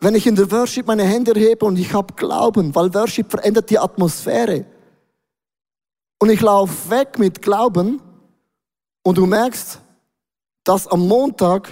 wenn 0.00 0.14
ich 0.14 0.26
in 0.26 0.36
der 0.36 0.50
Worship 0.50 0.86
meine 0.86 1.04
Hände 1.04 1.32
erhebe 1.32 1.64
und 1.64 1.78
ich 1.78 1.92
habe 1.92 2.14
Glauben, 2.14 2.74
weil 2.74 2.92
Worship 2.92 3.30
verändert 3.30 3.70
die 3.70 3.78
Atmosphäre. 3.78 4.64
Und 6.18 6.30
ich 6.30 6.40
laufe 6.40 6.90
weg 6.90 7.18
mit 7.18 7.40
Glauben 7.40 8.02
und 9.02 9.18
du 9.18 9.26
merkst, 9.26 9.80
dass 10.64 10.86
am 10.88 11.06
Montag 11.06 11.68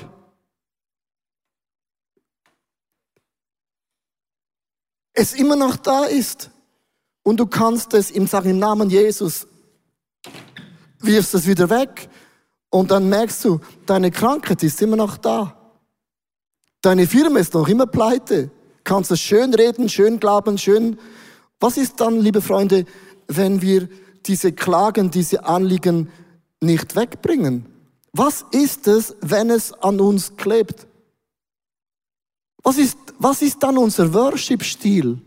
es 5.12 5.34
immer 5.34 5.56
noch 5.56 5.76
da 5.76 6.04
ist. 6.04 6.50
Und 7.22 7.38
du 7.38 7.46
kannst 7.46 7.94
es 7.94 8.10
ihm 8.10 8.26
sagen, 8.26 8.50
im 8.50 8.58
Namen 8.58 8.90
Jesus, 8.90 9.46
wirfst 10.98 11.34
es 11.34 11.46
wieder 11.46 11.68
weg. 11.68 12.08
Und 12.70 12.92
dann 12.92 13.08
merkst 13.08 13.44
du, 13.44 13.60
deine 13.84 14.10
Krankheit 14.10 14.62
ist 14.62 14.80
immer 14.80 14.96
noch 14.96 15.16
da. 15.16 15.56
Deine 16.82 17.06
Firma 17.06 17.40
ist 17.40 17.52
noch 17.54 17.68
immer 17.68 17.86
pleite. 17.86 18.50
Kannst 18.84 19.10
es 19.10 19.20
schön 19.20 19.52
reden, 19.52 19.88
schön 19.88 20.18
glauben, 20.18 20.56
schön. 20.56 20.98
Was 21.58 21.76
ist 21.76 22.00
dann, 22.00 22.20
liebe 22.20 22.40
Freunde, 22.40 22.86
wenn 23.26 23.60
wir 23.60 23.88
diese 24.24 24.52
Klagen, 24.52 25.10
diese 25.10 25.44
Anliegen 25.44 26.08
nicht 26.60 26.96
wegbringen? 26.96 27.66
Was 28.12 28.44
ist 28.52 28.88
es, 28.88 29.14
wenn 29.20 29.50
es 29.50 29.72
an 29.72 30.00
uns 30.00 30.36
klebt? 30.36 30.86
Was 32.62 32.78
ist, 32.78 32.98
was 33.18 33.42
ist 33.42 33.62
dann 33.62 33.78
unser 33.78 34.12
Worship-Stil? 34.12 35.18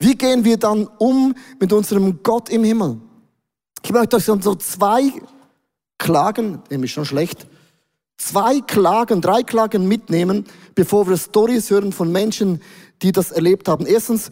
Wie 0.00 0.14
gehen 0.14 0.44
wir 0.44 0.56
dann 0.56 0.86
um 0.98 1.34
mit 1.60 1.72
unserem 1.72 2.22
Gott 2.22 2.48
im 2.50 2.64
Himmel? 2.64 3.00
Ich 3.82 3.92
möchte 3.92 4.16
euch 4.16 4.24
so 4.24 4.54
zwei 4.56 5.12
Klagen, 5.98 6.62
nämlich 6.70 6.92
schon 6.92 7.04
schlecht, 7.04 7.46
zwei 8.16 8.60
Klagen, 8.60 9.20
drei 9.20 9.42
Klagen 9.42 9.86
mitnehmen, 9.86 10.46
bevor 10.74 11.08
wir 11.08 11.16
Stories 11.16 11.70
hören 11.70 11.92
von 11.92 12.10
Menschen, 12.10 12.62
die 13.02 13.12
das 13.12 13.30
erlebt 13.30 13.68
haben. 13.68 13.86
Erstens, 13.86 14.30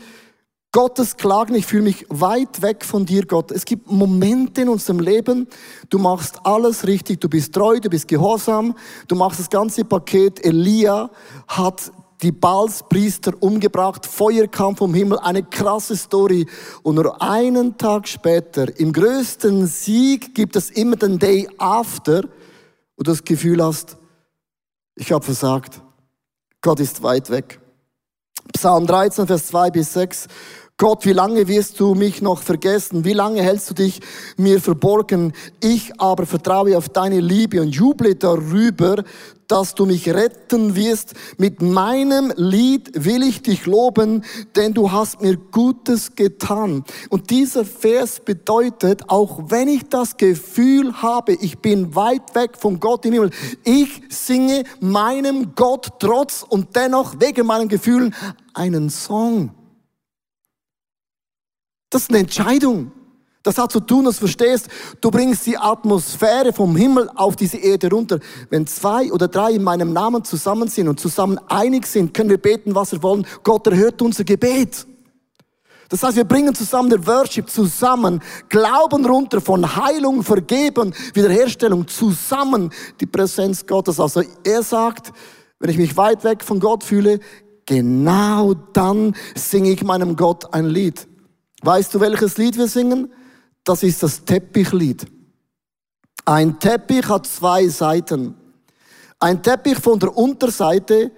Gottes 0.73 1.17
Klagen, 1.17 1.55
ich 1.55 1.65
fühle 1.65 1.85
mich 1.85 2.05
weit 2.11 2.61
weg 2.61 2.85
von 2.85 3.07
dir, 3.07 3.25
Gott. 3.25 3.51
Es 3.51 3.65
gibt 3.65 3.91
Momente 3.91 4.61
in 4.61 4.69
unserem 4.69 5.01
Leben, 5.01 5.49
du 5.89 5.99
machst 5.99 6.45
alles 6.45 6.87
richtig, 6.87 7.21
du 7.21 7.31
bist 7.31 7.55
treu, 7.55 7.81
du 7.81 7.89
bist 7.89 8.09
gehorsam, 8.09 8.77
du 9.09 9.15
machst 9.15 9.41
das 9.41 9.49
ganze 9.49 9.85
Paket. 9.85 10.45
Elia 10.45 11.09
hat 11.49 11.93
die 12.23 12.33
Balspriester 12.33 13.33
umgebracht, 13.41 14.07
Feuer 14.07 14.47
kam 14.47 14.77
vom 14.77 14.95
Himmel, 14.95 15.19
eine 15.19 15.43
krasse 15.43 15.97
Story. 15.97 16.47
Und 16.83 16.97
nur 16.97 17.21
einen 17.21 17.77
Tag 17.77 18.09
später, 18.09 18.79
im 18.79 18.93
größten 18.93 19.67
Sieg 19.67 20.35
gibt 20.35 20.57
es 20.57 20.71
immer 20.71 20.97
den 20.97 21.19
Day 21.19 21.49
After, 21.59 22.23
wo 22.97 23.03
du 23.03 23.11
das 23.11 23.25
Gefühl 23.25 23.63
hast, 23.63 23.97
ich 24.95 25.13
habe 25.13 25.25
versagt. 25.25 25.83
Gott 26.63 26.81
ist 26.81 27.03
weit 27.03 27.31
weg. 27.31 27.61
Psalm 28.53 28.87
13, 28.87 29.27
Vers 29.27 29.49
2 29.49 29.71
bis 29.71 29.93
6. 29.93 30.29
Gott, 30.79 31.07
wie 31.07 31.13
lange 31.13 31.49
wirst 31.49 31.81
du 31.81 31.95
mich 31.95 32.21
noch 32.21 32.43
vergessen? 32.43 33.05
Wie 33.05 33.15
lange 33.15 33.43
hältst 33.43 33.71
du 33.71 33.75
dich 33.75 34.01
mir 34.37 34.61
verborgen? 34.61 35.33
Ich 35.61 35.99
aber 35.99 36.27
vertraue 36.27 36.77
auf 36.77 36.91
deine 36.91 37.21
Liebe 37.21 37.63
und 37.63 37.75
juble 37.75 38.15
darüber, 38.15 39.03
dass 39.49 39.75
du 39.75 39.87
mich 39.87 40.09
retten 40.09 40.75
wirst. 40.75 41.15
Mit 41.39 41.63
meinem 41.63 42.33
Lied 42.37 43.05
will 43.05 43.23
ich 43.23 43.43
dich 43.43 43.67
loben, 43.67 44.25
denn 44.55 44.75
du 44.75 44.93
hast 44.93 45.21
mir 45.21 45.37
Gutes 45.37 46.15
getan. 46.15 46.85
Und 47.09 47.31
dieser 47.31 47.65
Vers 47.65 48.21
bedeutet, 48.21 49.09
auch 49.09 49.51
wenn 49.51 49.69
ich 49.69 49.89
das 49.89 50.17
Gefühl 50.17 51.03
habe, 51.03 51.33
ich 51.35 51.59
bin 51.59 51.95
weit 51.95 52.35
weg 52.35 52.57
von 52.59 52.81
Gott 52.81 53.05
im 53.07 53.13
Himmel, 53.13 53.31
ich 53.65 54.03
singe 54.09 54.65
meinem 54.81 55.55
Gott 55.55 55.93
trotz 55.99 56.43
und 56.43 56.75
dennoch 56.77 57.21
wegen 57.21 57.47
meinen 57.47 57.69
Gefühlen 57.69 58.15
einen 58.55 58.91
Song. 58.91 59.51
Das 61.91 62.03
ist 62.03 62.11
eine 62.11 62.19
Entscheidung. 62.19 62.93
Das 63.47 63.59
hat 63.59 63.71
zu 63.71 63.79
tun, 63.79 64.07
dass 64.07 64.17
du 64.17 64.27
verstehst, 64.27 64.67
du 65.01 65.09
bringst 65.09 65.47
die 65.47 65.57
Atmosphäre 65.57 66.53
vom 66.53 66.75
Himmel 66.75 67.09
auf 67.15 67.37
diese 67.37 67.59
Erde 67.59 67.89
runter. 67.89 68.19
Wenn 68.51 68.67
zwei 68.67 69.13
oder 69.13 69.29
drei 69.29 69.53
in 69.53 69.63
meinem 69.63 69.93
Namen 69.93 70.25
zusammen 70.25 70.67
sind 70.67 70.89
und 70.89 70.99
zusammen 70.99 71.39
einig 71.47 71.87
sind, 71.87 72.13
können 72.13 72.29
wir 72.29 72.43
beten, 72.43 72.75
was 72.75 72.91
wir 72.91 73.05
wollen. 73.05 73.25
Gott 73.45 73.65
erhört 73.69 74.03
unser 74.03 74.25
Gebet. 74.25 74.85
Das 75.89 76.03
heißt, 76.03 76.17
wir 76.17 76.25
bringen 76.25 76.57
zusammen 76.57 76.91
der 76.91 77.07
Worship 77.07 77.49
zusammen, 77.49 78.21
Glauben 78.49 79.07
runter 79.07 79.41
von 79.41 79.77
Heilung, 79.77 80.25
Vergeben, 80.25 80.93
Wiederherstellung 81.15 81.87
zusammen 81.87 82.73
die 82.99 83.07
Präsenz 83.07 83.65
Gottes. 83.65 84.01
Also 84.01 84.25
er 84.43 84.65
sagt, 84.65 85.13
wenn 85.61 85.71
ich 85.71 85.79
mich 85.79 85.97
weit 85.97 86.25
weg 86.25 86.43
von 86.43 86.59
Gott 86.59 86.83
fühle, 86.83 87.21
genau 87.65 88.55
dann 88.73 89.15
singe 89.37 89.71
ich 89.71 89.85
meinem 89.85 90.17
Gott 90.17 90.53
ein 90.53 90.67
Lied. 90.67 91.07
Weißt 91.63 91.95
du, 91.95 92.01
welches 92.01 92.39
Lied 92.39 92.59
wir 92.59 92.67
singen? 92.67 93.13
Das 93.67 93.83
ist 93.83 94.01
das 94.01 94.25
Teppichlied. 94.25 95.07
Ein 96.25 96.59
Teppich 96.61 97.09
hat 97.09 97.27
zwei 97.27 97.67
Seiten. 97.67 98.37
Ein 99.19 99.43
Teppich 99.43 99.79
von 99.79 99.99
der 99.99 100.17
Unterseite 100.17 101.11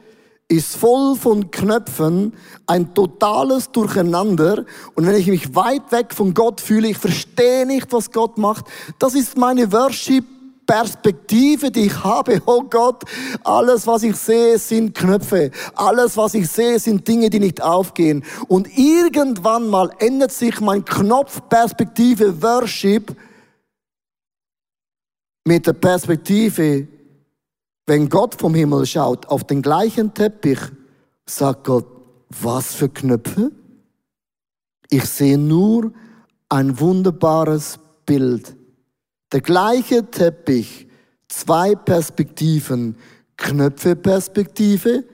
ist 0.49 0.75
voll 0.77 1.15
von 1.15 1.51
Knöpfen, 1.51 2.33
ein 2.67 2.95
totales 2.95 3.71
Durcheinander. 3.71 4.65
Und 4.95 5.07
wenn 5.07 5.17
ich 5.17 5.27
mich 5.27 5.55
weit 5.55 5.93
weg 5.93 6.15
von 6.15 6.33
Gott 6.33 6.63
fühle, 6.63 6.89
ich 6.89 6.97
verstehe 6.97 7.67
nicht, 7.67 7.93
was 7.93 8.11
Gott 8.13 8.39
macht, 8.39 8.65
das 8.99 9.15
ist 9.15 9.37
meine 9.37 9.71
Worship 9.71 10.25
Perspektive, 10.69 11.71
die 11.71 11.87
ich 11.87 12.05
habe, 12.05 12.43
oh 12.47 12.63
Gott, 12.63 13.03
alles, 13.43 13.87
was 13.87 14.03
ich 14.03 14.15
sehe, 14.17 14.59
sind 14.59 14.95
Knöpfe. 14.95 15.51
Alles, 15.75 16.17
was 16.17 16.35
ich 16.35 16.49
sehe, 16.49 16.79
sind 16.79 17.09
Dinge, 17.09 17.31
die 17.31 17.41
nicht 17.41 17.63
aufgehen. 17.63 18.23
Und 18.49 18.69
irgendwann 18.77 19.69
mal 19.69 19.91
ändert 19.99 20.31
sich 20.31 20.61
mein 20.61 20.85
Knopfperspektive 20.85 22.43
Worship 22.43 23.17
mit 25.47 25.67
der 25.67 25.73
Perspektive, 25.73 26.87
wenn 27.87 28.11
Gott 28.11 28.35
vom 28.35 28.55
Himmel 28.55 28.85
schaut, 28.85 29.27
auf 29.29 29.45
den 29.45 29.63
gleichen 29.63 30.13
Teppich, 30.13 30.61
sagt 31.25 31.65
Gott, 31.65 31.87
was 32.29 32.75
für 32.75 32.91
Knöpfe? 32.91 33.51
Ich 34.91 35.07
sehe 35.07 35.39
nur 35.39 35.95
ein 36.51 36.79
wunderbares 36.79 37.79
Bild 38.05 38.58
der 39.33 39.41
gleiche 39.41 40.11
Teppich, 40.11 40.87
zwei 41.29 41.75
Perspektiven, 41.75 42.97
Knöpfeperspektive, 43.37 45.05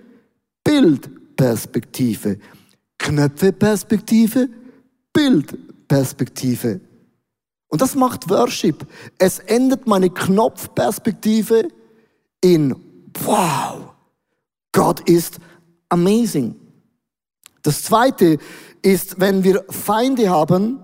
Bildperspektive, 0.62 2.38
Knöpfeperspektive, 2.98 4.48
Bildperspektive. 5.12 6.80
Und 7.68 7.80
das 7.80 7.94
macht 7.94 8.30
Worship. 8.30 8.86
Es 9.18 9.40
ändert 9.40 9.86
meine 9.86 10.10
Knopfperspektive 10.10 11.68
in 12.40 12.76
wow, 13.24 13.94
Gott 14.72 15.08
ist 15.08 15.38
amazing. 15.88 16.56
Das 17.62 17.82
zweite 17.82 18.38
ist, 18.82 19.18
wenn 19.18 19.42
wir 19.44 19.64
Feinde 19.70 20.28
haben, 20.28 20.80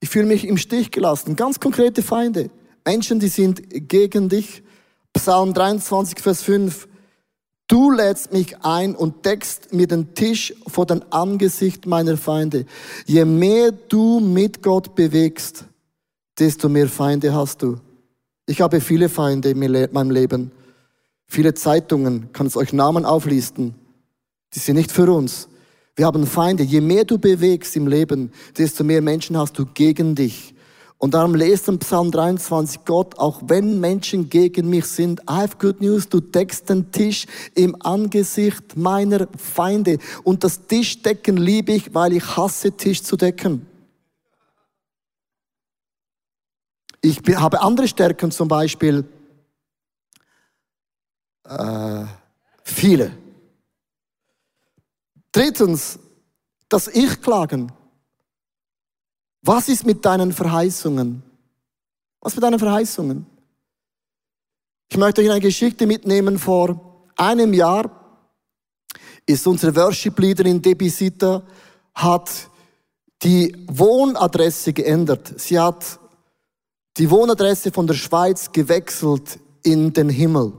ich 0.00 0.08
fühle 0.08 0.26
mich 0.26 0.46
im 0.46 0.56
Stich 0.56 0.90
gelassen, 0.90 1.36
ganz 1.36 1.60
konkrete 1.60 2.02
Feinde. 2.02 2.50
Menschen, 2.84 3.20
die 3.20 3.28
sind 3.28 3.62
gegen 3.88 4.28
dich. 4.28 4.62
Psalm 5.12 5.54
23, 5.54 6.18
Vers 6.20 6.42
5. 6.42 6.88
Du 7.68 7.90
lädst 7.92 8.32
mich 8.32 8.64
ein 8.64 8.96
und 8.96 9.24
deckst 9.24 9.72
mir 9.72 9.86
den 9.86 10.14
Tisch 10.14 10.54
vor 10.66 10.86
dem 10.86 11.02
Angesicht 11.10 11.86
meiner 11.86 12.16
Feinde. 12.16 12.66
Je 13.06 13.24
mehr 13.24 13.70
du 13.70 14.18
mit 14.18 14.62
Gott 14.62 14.94
bewegst, 14.94 15.66
desto 16.38 16.68
mehr 16.68 16.88
Feinde 16.88 17.32
hast 17.34 17.62
du. 17.62 17.76
Ich 18.46 18.60
habe 18.60 18.80
viele 18.80 19.08
Feinde 19.08 19.50
in 19.50 19.58
meinem 19.58 20.10
Leben. 20.10 20.50
Viele 21.26 21.54
Zeitungen, 21.54 22.32
kann 22.32 22.48
es 22.48 22.56
euch 22.56 22.72
Namen 22.72 23.04
auflisten. 23.04 23.76
Die 24.54 24.58
sind 24.58 24.74
nicht 24.74 24.90
für 24.90 25.12
uns. 25.12 25.49
Wir 26.00 26.06
haben 26.06 26.26
Feinde. 26.26 26.62
Je 26.62 26.80
mehr 26.80 27.04
du 27.04 27.18
bewegst 27.18 27.76
im 27.76 27.86
Leben, 27.86 28.32
desto 28.56 28.82
mehr 28.84 29.02
Menschen 29.02 29.36
hast 29.36 29.58
du 29.58 29.66
gegen 29.66 30.14
dich. 30.14 30.54
Und 30.96 31.12
darum 31.12 31.34
lest 31.34 31.68
im 31.68 31.78
Psalm 31.78 32.10
23, 32.10 32.86
Gott, 32.86 33.18
auch 33.18 33.42
wenn 33.44 33.80
Menschen 33.80 34.30
gegen 34.30 34.70
mich 34.70 34.86
sind, 34.86 35.20
I 35.28 35.42
have 35.42 35.58
good 35.58 35.82
news, 35.82 36.08
du 36.08 36.20
deckst 36.20 36.70
den 36.70 36.90
Tisch 36.90 37.26
im 37.54 37.76
Angesicht 37.82 38.78
meiner 38.78 39.28
Feinde. 39.36 39.98
Und 40.24 40.42
das 40.42 40.66
Tischdecken 40.66 41.36
liebe 41.36 41.72
ich, 41.72 41.94
weil 41.94 42.14
ich 42.14 42.34
hasse 42.34 42.72
Tisch 42.72 43.02
zu 43.02 43.18
decken. 43.18 43.66
Ich 47.02 47.20
habe 47.36 47.60
andere 47.60 47.88
Stärken, 47.88 48.30
zum 48.30 48.48
Beispiel 48.48 49.04
äh, 51.44 52.04
viele. 52.64 53.19
Drittens, 55.32 55.98
das 56.68 56.88
Ich-Klagen. 56.88 57.72
Was 59.42 59.68
ist 59.68 59.86
mit 59.86 60.04
deinen 60.04 60.32
Verheißungen? 60.32 61.22
Was 62.20 62.34
mit 62.34 62.42
deinen 62.42 62.58
Verheißungen? 62.58 63.26
Ich 64.88 64.96
möchte 64.96 65.22
euch 65.22 65.30
eine 65.30 65.40
Geschichte 65.40 65.86
mitnehmen. 65.86 66.38
Vor 66.38 67.08
einem 67.16 67.54
Jahr 67.54 68.00
ist 69.24 69.46
unsere 69.46 69.74
Worship-Leaderin 69.76 70.60
Debbie 70.60 70.90
Sitter, 70.90 71.44
hat 71.94 72.30
die 73.22 73.64
Wohnadresse 73.68 74.72
geändert. 74.72 75.40
Sie 75.40 75.58
hat 75.58 75.98
die 76.96 77.10
Wohnadresse 77.10 77.70
von 77.70 77.86
der 77.86 77.94
Schweiz 77.94 78.50
gewechselt 78.50 79.38
in 79.62 79.92
den 79.92 80.08
Himmel. 80.08 80.52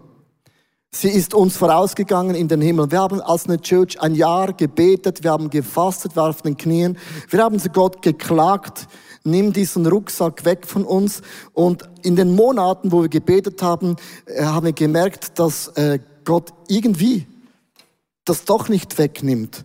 Sie 0.94 1.08
ist 1.08 1.34
uns 1.34 1.56
vorausgegangen 1.56 2.36
in 2.36 2.50
den 2.50 2.60
Himmel. 2.60 2.92
Wir 2.92 3.00
haben 3.00 3.22
als 3.22 3.48
eine 3.48 3.62
Church 3.62 4.02
ein 4.02 4.14
Jahr 4.14 4.52
gebetet, 4.52 5.24
wir 5.24 5.32
haben 5.32 5.50
gefastet, 5.50 6.18
wir 6.18 6.24
auf 6.24 6.42
den 6.42 6.58
Knien. 6.58 6.98
Wir 7.30 7.42
haben 7.42 7.58
zu 7.60 7.70
Gott 7.70 8.02
geklagt, 8.02 8.90
nimm 9.24 9.54
diesen 9.54 9.86
Rucksack 9.88 10.44
weg 10.44 10.68
von 10.68 10.84
uns. 10.84 11.22
Und 11.54 11.90
in 12.04 12.18
den 12.18 12.36
Monaten, 12.36 12.92
wo 12.92 13.04
wir 13.04 13.10
gebetet 13.10 13.64
haben, 13.64 13.96
äh, 14.26 14.44
haben 14.44 14.66
wir 14.66 14.74
gemerkt, 14.74 15.40
dass 15.40 15.70
äh, 15.70 16.00
Gott 16.26 16.52
irgendwie 16.68 17.26
das 18.26 18.44
doch 18.44 18.68
nicht 18.68 18.98
wegnimmt. 18.98 19.64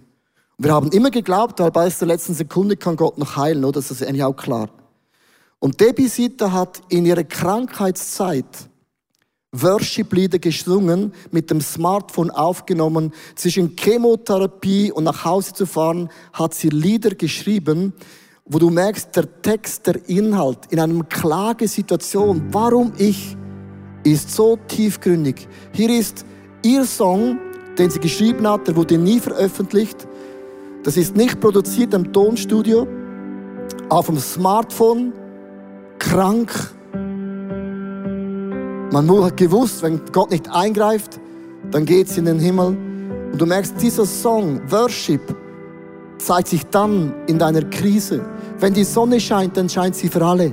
Wir 0.59 0.73
haben 0.73 0.93
immer 0.93 1.11
geglaubt, 1.11 1.59
weil 1.59 1.73
bei 1.73 1.89
der 1.89 2.07
letzten 2.07 2.35
Sekunde 2.35 2.77
kann 2.77 2.95
Gott 2.95 3.19
noch 3.19 3.35
heilen, 3.35 3.65
oder? 3.65 3.81
Das 3.81 3.91
ist 3.91 4.03
eigentlich 4.03 4.23
auch 4.23 4.37
klar. 4.37 4.71
Und 5.59 5.81
Debbie 5.81 6.07
Sitter 6.07 6.53
hat 6.53 6.81
in 6.89 7.05
ihrer 7.05 7.25
Krankheitszeit 7.25 8.69
Worship-Lieder 9.63 10.39
gesungen, 10.39 11.13
mit 11.31 11.51
dem 11.51 11.61
Smartphone 11.61 12.31
aufgenommen. 12.31 13.13
Zwischen 13.35 13.77
Chemotherapie 13.77 14.93
und 14.93 15.05
nach 15.05 15.25
Hause 15.25 15.53
zu 15.53 15.67
fahren, 15.67 16.09
hat 16.33 16.55
sie 16.55 16.69
Lieder 16.69 17.11
geschrieben, 17.11 17.93
wo 18.45 18.59
du 18.59 18.71
merkst, 18.71 19.15
der 19.17 19.43
Text, 19.43 19.87
der 19.87 20.09
Inhalt 20.09 20.59
in 20.71 20.81
einer 20.81 21.05
Klagesituation, 21.05 22.47
warum 22.53 22.93
ich, 22.99 23.37
ist 24.05 24.31
so 24.31 24.57
tiefgründig. 24.69 25.49
Hier 25.73 25.91
ist 25.91 26.25
ihr 26.63 26.85
Song, 26.85 27.39
den 27.77 27.91
sie 27.91 27.99
geschrieben 27.99 28.49
hat, 28.49 28.69
der 28.69 28.77
wurde 28.77 28.99
nie 28.99 29.19
veröffentlicht. 29.19 30.07
Das 30.85 30.97
ist 30.97 31.17
nicht 31.17 31.41
produziert 31.41 31.93
im 31.93 32.13
Tonstudio, 32.13 32.87
auf 33.89 34.07
dem 34.07 34.19
Smartphone, 34.19 35.13
krank, 35.99 36.76
man 38.93 39.25
hat 39.25 39.37
gewusst, 39.37 39.83
wenn 39.83 40.01
Gott 40.13 40.31
nicht 40.31 40.51
eingreift, 40.51 41.21
dann 41.71 41.85
geht's 41.85 42.17
in 42.17 42.25
den 42.25 42.39
Himmel. 42.39 42.77
Und 43.33 43.39
du 43.39 43.47
merkst, 43.47 43.75
dieser 43.81 44.07
Song, 44.07 44.61
Worship, 44.71 45.21
zeigt 46.19 46.49
sich 46.49 46.65
dann 46.67 47.13
in 47.27 47.39
deiner 47.39 47.63
Krise. 47.63 48.25
Wenn 48.59 48.73
die 48.73 48.85
Sonne 48.85 49.21
scheint, 49.21 49.57
dann 49.57 49.69
scheint 49.69 49.95
sie 49.95 50.09
für 50.09 50.25
alle. 50.25 50.53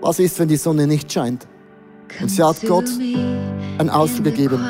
Was 0.00 0.18
ist, 0.18 0.38
wenn 0.38 0.48
die 0.48 0.56
Sonne 0.56 0.86
nicht 0.86 1.12
scheint? 1.12 1.46
Und 2.20 2.30
sie 2.30 2.42
hat 2.42 2.60
Gott 2.66 2.88
einen 3.78 3.90
Ausdruck 3.90 4.24
gegeben. 4.24 4.60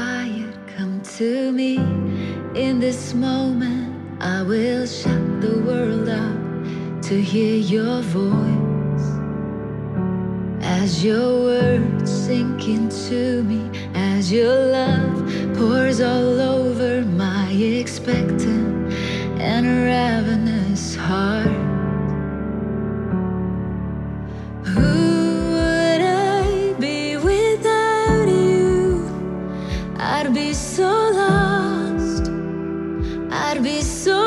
In 2.54 2.80
this 2.80 3.14
moment, 3.14 3.92
I 4.18 4.42
will 4.42 4.86
shut 4.86 5.42
the 5.42 5.60
world 5.66 6.08
up 6.08 7.02
to 7.02 7.20
hear 7.20 7.58
your 7.58 8.02
voice. 8.02 8.65
As 10.82 11.02
your 11.02 11.42
words 11.42 12.10
sink 12.10 12.68
into 12.68 13.42
me, 13.42 13.62
as 13.94 14.30
your 14.30 14.54
love 14.78 15.16
pours 15.56 16.00
all 16.02 16.38
over 16.38 17.02
my 17.02 17.50
expectant 17.50 18.92
and 19.40 19.66
ravenous 19.90 20.94
heart. 20.94 21.56
Who 24.72 24.94
would 25.54 26.02
I 26.02 26.74
be 26.78 27.16
without 27.16 28.28
you? 28.28 29.08
I'd 29.98 30.34
be 30.34 30.52
so 30.52 30.90
lost. 31.22 32.24
I'd 33.30 33.62
be 33.62 33.80
so 33.80 34.25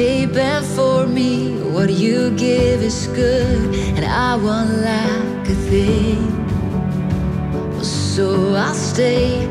and 0.00 0.64
for 0.64 1.06
me. 1.06 1.52
What 1.74 1.90
you 1.90 2.30
give 2.30 2.82
is 2.82 3.06
good 3.08 3.74
and 3.96 4.04
i 4.04 4.34
won't 4.34 4.72
lack 4.88 5.46
a 5.46 5.58
thing. 5.70 6.22
So 7.82 8.54
i'll 8.54 8.74
stay 8.74 9.44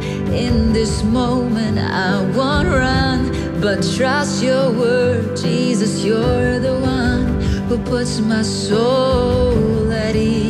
in 0.45 0.73
this 0.73 1.03
moment. 1.03 1.77
I 1.77 2.21
won't 2.37 2.67
run 2.67 3.19
but 3.61 3.77
trust 3.95 4.43
your 4.43 4.71
word. 4.71 5.37
Jesus 5.37 6.03
you're 6.03 6.59
the 6.59 6.77
one 6.79 7.25
who 7.67 7.77
puts 7.77 8.19
my 8.19 8.41
soul 8.41 9.91
at 9.91 10.15
ease 10.15 10.48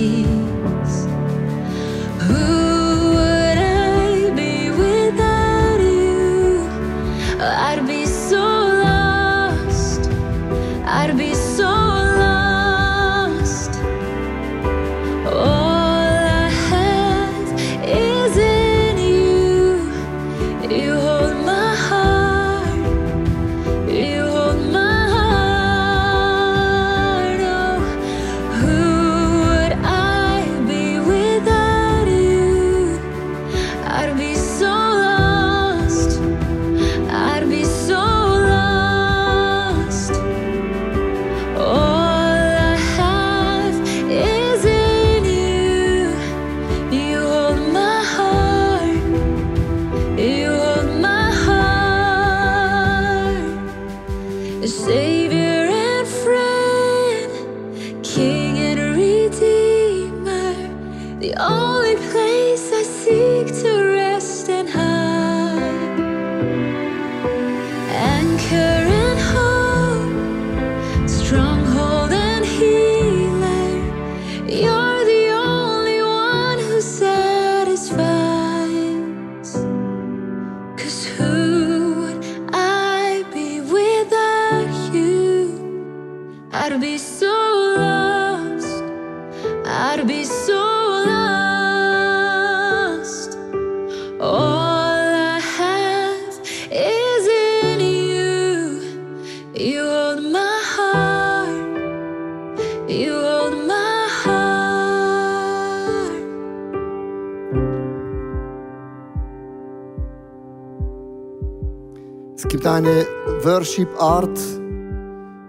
deine 112.57 113.05
Worship-Art, 113.43 114.39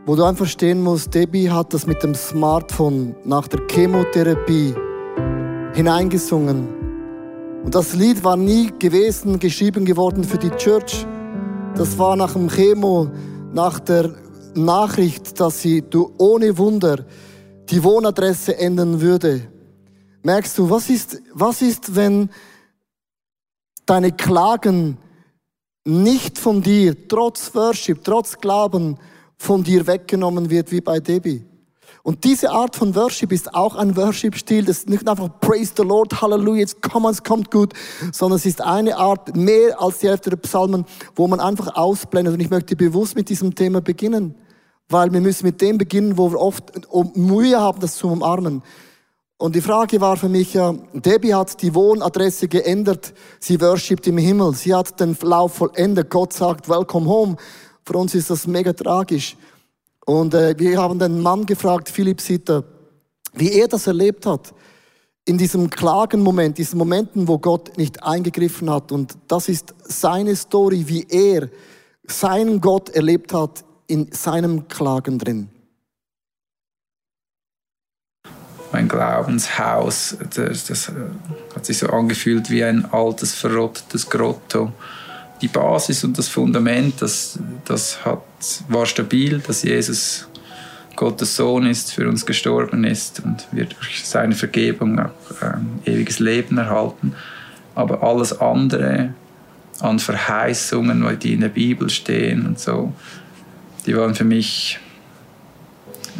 wo 0.06 0.16
du 0.16 0.22
einfach 0.22 0.38
verstehen 0.38 0.82
musst, 0.82 1.14
Debbie 1.14 1.50
hat 1.50 1.72
das 1.72 1.86
mit 1.86 2.02
dem 2.02 2.14
Smartphone 2.14 3.14
nach 3.24 3.48
der 3.48 3.60
Chemotherapie 3.70 4.74
hineingesungen. 5.72 6.68
Und 7.64 7.74
das 7.74 7.94
Lied 7.94 8.22
war 8.22 8.36
nie 8.36 8.70
gewesen, 8.78 9.38
geschrieben 9.38 9.84
geworden 9.84 10.24
für 10.24 10.38
die 10.38 10.50
Church. 10.50 11.06
Das 11.74 11.98
war 11.98 12.16
nach 12.16 12.32
dem 12.32 12.48
Chemo, 12.48 13.10
nach 13.52 13.80
der 13.80 14.14
Nachricht, 14.54 15.40
dass 15.40 15.62
sie 15.62 15.82
du 15.82 16.12
ohne 16.18 16.58
Wunder 16.58 17.06
die 17.70 17.82
Wohnadresse 17.82 18.58
ändern 18.58 19.00
würde. 19.00 19.48
Merkst 20.22 20.58
du, 20.58 20.68
was 20.68 20.90
ist, 20.90 21.22
was 21.32 21.62
ist, 21.62 21.94
wenn 21.94 22.30
deine 23.86 24.12
Klagen 24.12 24.98
nicht 25.84 26.38
von 26.38 26.62
dir, 26.62 27.08
trotz 27.08 27.54
Worship, 27.54 28.04
trotz 28.04 28.38
Glauben, 28.38 28.98
von 29.36 29.62
dir 29.62 29.86
weggenommen 29.86 30.50
wird, 30.50 30.70
wie 30.70 30.80
bei 30.80 31.00
Debbie? 31.00 31.44
Und 32.02 32.24
diese 32.24 32.50
Art 32.50 32.76
von 32.76 32.94
Worship 32.94 33.30
ist 33.30 33.54
auch 33.54 33.74
ein 33.74 33.96
Worship-Stil. 33.96 34.64
Das 34.64 34.78
ist 34.78 34.88
nicht 34.88 35.06
einfach 35.06 35.28
Praise 35.40 35.72
the 35.76 35.82
Lord, 35.82 36.20
Halleluja, 36.22 36.60
jetzt 36.60 36.80
komm, 36.80 37.04
es 37.06 37.22
kommt 37.22 37.50
gut, 37.50 37.74
sondern 38.12 38.38
es 38.38 38.46
ist 38.46 38.62
eine 38.62 38.96
Art 38.96 39.36
mehr 39.36 39.80
als 39.80 39.98
die 39.98 40.08
Hälfte 40.08 40.30
der 40.30 40.38
Psalmen, 40.38 40.86
wo 41.14 41.28
man 41.28 41.40
einfach 41.40 41.76
ausblendet. 41.76 42.34
Und 42.34 42.40
ich 42.40 42.50
möchte 42.50 42.74
bewusst 42.74 43.16
mit 43.16 43.28
diesem 43.28 43.54
Thema 43.54 43.80
beginnen, 43.80 44.34
weil 44.88 45.12
wir 45.12 45.20
müssen 45.20 45.46
mit 45.46 45.60
dem 45.60 45.76
beginnen, 45.76 46.16
wo 46.16 46.32
wir 46.32 46.40
oft 46.40 46.72
Mühe 47.16 47.60
haben, 47.60 47.80
das 47.80 47.96
zu 47.96 48.08
umarmen. 48.08 48.62
Und 49.40 49.54
die 49.54 49.62
Frage 49.62 50.02
war 50.02 50.18
für 50.18 50.28
mich 50.28 50.52
ja, 50.52 50.74
Debbie 50.92 51.32
hat 51.32 51.62
die 51.62 51.74
Wohnadresse 51.74 52.46
geändert, 52.46 53.14
sie 53.38 53.58
worshipt 53.58 54.06
im 54.06 54.18
Himmel, 54.18 54.54
sie 54.54 54.74
hat 54.74 55.00
den 55.00 55.16
Lauf 55.22 55.54
vollendet, 55.54 56.10
Gott 56.10 56.34
sagt, 56.34 56.68
welcome 56.68 57.08
home. 57.08 57.36
Für 57.82 57.96
uns 57.96 58.14
ist 58.14 58.28
das 58.28 58.46
mega 58.46 58.74
tragisch. 58.74 59.38
Und 60.04 60.34
äh, 60.34 60.54
wir 60.58 60.78
haben 60.78 60.98
den 60.98 61.22
Mann 61.22 61.46
gefragt, 61.46 61.88
Philipp 61.88 62.20
Sitter, 62.20 62.64
wie 63.32 63.50
er 63.52 63.66
das 63.66 63.86
erlebt 63.86 64.26
hat. 64.26 64.52
In 65.24 65.38
diesem 65.38 65.70
Klagenmoment, 65.70 66.58
diesen 66.58 66.78
Momenten, 66.78 67.26
wo 67.26 67.38
Gott 67.38 67.78
nicht 67.78 68.02
eingegriffen 68.02 68.68
hat. 68.68 68.92
Und 68.92 69.16
das 69.26 69.48
ist 69.48 69.74
seine 69.84 70.36
Story, 70.36 70.84
wie 70.86 71.06
er 71.08 71.48
seinen 72.06 72.60
Gott 72.60 72.90
erlebt 72.90 73.32
hat 73.32 73.64
in 73.86 74.12
seinem 74.12 74.68
Klagen 74.68 75.18
drin. 75.18 75.48
Mein 78.72 78.88
Glaubenshaus, 78.88 80.16
das, 80.34 80.66
das 80.66 80.92
hat 81.54 81.66
sich 81.66 81.78
so 81.78 81.88
angefühlt 81.88 82.50
wie 82.50 82.62
ein 82.62 82.84
altes, 82.92 83.34
verrottetes 83.34 84.08
Grotto 84.08 84.72
die 85.40 85.48
Basis 85.48 86.04
und 86.04 86.18
das 86.18 86.28
Fundament, 86.28 87.00
das, 87.00 87.38
das 87.64 88.04
hat, 88.04 88.22
war 88.68 88.86
stabil, 88.86 89.38
dass 89.46 89.62
Jesus 89.62 90.28
Gottes 90.96 91.36
Sohn 91.36 91.66
ist, 91.66 91.92
für 91.92 92.08
uns 92.08 92.26
gestorben 92.26 92.84
ist 92.84 93.22
und 93.24 93.46
wir 93.52 93.64
durch 93.64 94.02
seine 94.04 94.34
Vergebung 94.34 94.98
auch 94.98 95.10
ähm, 95.42 95.80
ewiges 95.86 96.18
Leben 96.18 96.58
erhalten. 96.58 97.14
Aber 97.74 98.02
alles 98.02 98.38
andere 98.38 99.14
an 99.80 99.98
Verheißungen, 99.98 101.18
die 101.20 101.34
in 101.34 101.40
der 101.40 101.48
Bibel 101.48 101.88
stehen 101.88 102.46
und 102.46 102.58
so, 102.60 102.92
die 103.86 103.96
waren 103.96 104.14
für 104.14 104.24
mich 104.24 104.78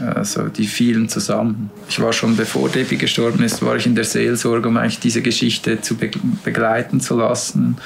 also 0.01 0.49
die 0.49 0.67
fielen 0.67 1.09
zusammen. 1.09 1.71
Ich 1.89 2.01
war 2.01 2.13
schon, 2.13 2.37
bevor 2.37 2.69
Debbie 2.69 2.97
gestorben 2.97 3.43
ist, 3.43 3.63
war 3.63 3.77
ich 3.77 3.87
in 3.87 3.95
der 3.95 4.05
Seelsorge, 4.05 4.69
um 4.69 4.77
eigentlich 4.77 5.01
diese 5.01 5.23
Geschichte 5.23 5.81
zu 5.81 5.97
begleiten 6.45 7.01
zu 7.01 7.17
lassen 7.17 7.77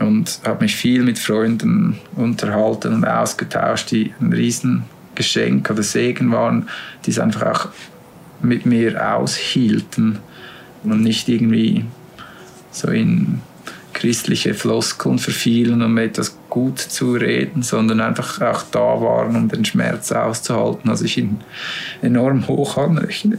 und 0.00 0.40
habe 0.44 0.64
mich 0.64 0.76
viel 0.76 1.02
mit 1.02 1.18
Freunden 1.18 1.98
unterhalten 2.16 2.94
und 2.94 3.04
ausgetauscht, 3.04 3.90
die 3.90 4.12
ein 4.20 4.32
Riesengeschenk 4.32 5.70
oder 5.70 5.82
Segen 5.82 6.30
waren, 6.32 6.68
die 7.04 7.10
es 7.10 7.18
einfach 7.18 7.42
auch 7.42 7.68
mit 8.40 8.66
mir 8.66 9.16
aushielten 9.16 10.18
und 10.84 11.02
nicht 11.02 11.28
irgendwie 11.28 11.84
so 12.70 12.88
in 12.88 13.40
christliche 13.96 14.54
Floskeln 14.54 15.18
verfielen, 15.18 15.82
um 15.82 15.96
etwas 15.98 16.38
gut 16.50 16.78
zu 16.78 17.14
reden, 17.14 17.62
sondern 17.62 18.00
einfach 18.00 18.40
auch 18.42 18.62
da 18.70 19.00
waren, 19.00 19.34
um 19.34 19.48
den 19.48 19.64
Schmerz 19.64 20.12
auszuhalten, 20.12 20.90
was 20.90 21.02
ich 21.02 21.18
ihnen 21.18 21.42
enorm 22.02 22.46
hoch 22.46 22.76
anrechne. 22.76 23.38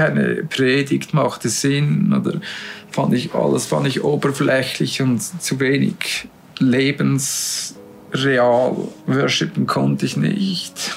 keine 0.00 0.44
Predigt 0.44 1.12
machte 1.12 1.50
Sinn 1.50 2.14
oder 2.18 2.40
fand 2.90 3.12
ich 3.12 3.34
alles 3.34 3.66
fand 3.66 3.86
ich 3.86 4.02
oberflächlich 4.02 5.02
und 5.02 5.20
zu 5.20 5.60
wenig 5.60 6.26
lebensreal. 6.58 7.74
Worshipen 9.06 9.66
konnte 9.66 10.06
ich 10.06 10.16
nicht. 10.16 10.96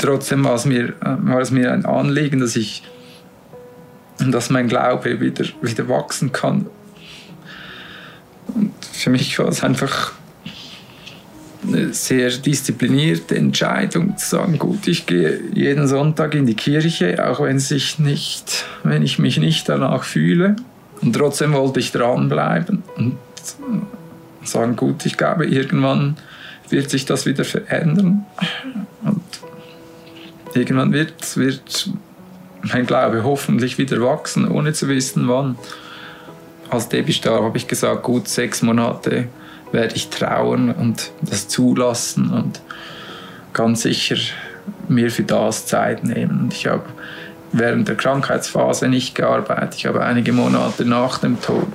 Trotzdem 0.00 0.44
war 0.44 0.54
es 0.54 0.64
mir, 0.64 0.94
war 1.00 1.40
es 1.40 1.50
mir 1.50 1.72
ein 1.72 1.84
Anliegen, 1.84 2.40
dass 2.40 2.56
ich, 2.56 2.82
dass 4.18 4.48
mein 4.48 4.66
Glaube 4.66 5.20
wieder, 5.20 5.44
wieder 5.60 5.88
wachsen 5.88 6.32
kann. 6.32 6.66
Und 8.54 8.72
für 8.92 9.10
mich 9.10 9.38
war 9.38 9.48
es 9.48 9.62
einfach 9.62 10.12
eine 11.66 11.92
sehr 11.92 12.30
disziplinierte 12.30 13.36
Entscheidung 13.36 14.16
zu 14.16 14.36
sagen, 14.36 14.58
gut, 14.58 14.88
ich 14.88 15.04
gehe 15.04 15.38
jeden 15.52 15.86
Sonntag 15.86 16.34
in 16.34 16.46
die 16.46 16.54
Kirche, 16.54 17.28
auch 17.28 17.40
wenn, 17.40 17.58
sich 17.58 17.98
nicht, 17.98 18.64
wenn 18.82 19.02
ich 19.02 19.18
mich 19.18 19.36
nicht 19.36 19.68
danach 19.68 20.04
fühle. 20.04 20.56
Und 21.02 21.14
trotzdem 21.14 21.52
wollte 21.52 21.80
ich 21.80 21.92
dranbleiben 21.92 22.82
und 22.96 23.18
sagen, 24.44 24.76
gut, 24.76 25.04
ich 25.04 25.18
glaube, 25.18 25.44
irgendwann 25.46 26.16
wird 26.70 26.88
sich 26.88 27.04
das 27.04 27.26
wieder 27.26 27.44
verändern. 27.44 28.24
Und 29.02 29.22
irgendwann 30.54 30.92
wird, 30.92 31.36
wird 31.36 31.90
mein 32.62 32.86
Glaube 32.86 33.24
hoffentlich 33.24 33.78
wieder 33.78 34.00
wachsen, 34.02 34.48
ohne 34.48 34.72
zu 34.72 34.88
wissen 34.88 35.28
wann. 35.28 35.56
Als 36.68 36.88
Debbie 36.88 37.12
starb, 37.12 37.42
habe 37.42 37.56
ich 37.56 37.66
gesagt, 37.66 38.02
gut, 38.02 38.28
sechs 38.28 38.62
Monate 38.62 39.28
werde 39.72 39.96
ich 39.96 40.08
trauern 40.08 40.70
und 40.72 41.10
das 41.22 41.48
zulassen 41.48 42.30
und 42.30 42.60
ganz 43.52 43.82
sicher 43.82 44.16
mir 44.88 45.10
für 45.10 45.22
das 45.22 45.66
Zeit 45.66 46.04
nehmen. 46.04 46.42
Und 46.42 46.54
ich 46.54 46.66
habe 46.66 46.84
während 47.52 47.88
der 47.88 47.96
Krankheitsphase 47.96 48.88
nicht 48.88 49.14
gearbeitet. 49.14 49.74
Ich 49.76 49.86
habe 49.86 50.04
einige 50.04 50.32
Monate 50.32 50.84
nach 50.84 51.18
dem 51.18 51.40
Tod 51.40 51.68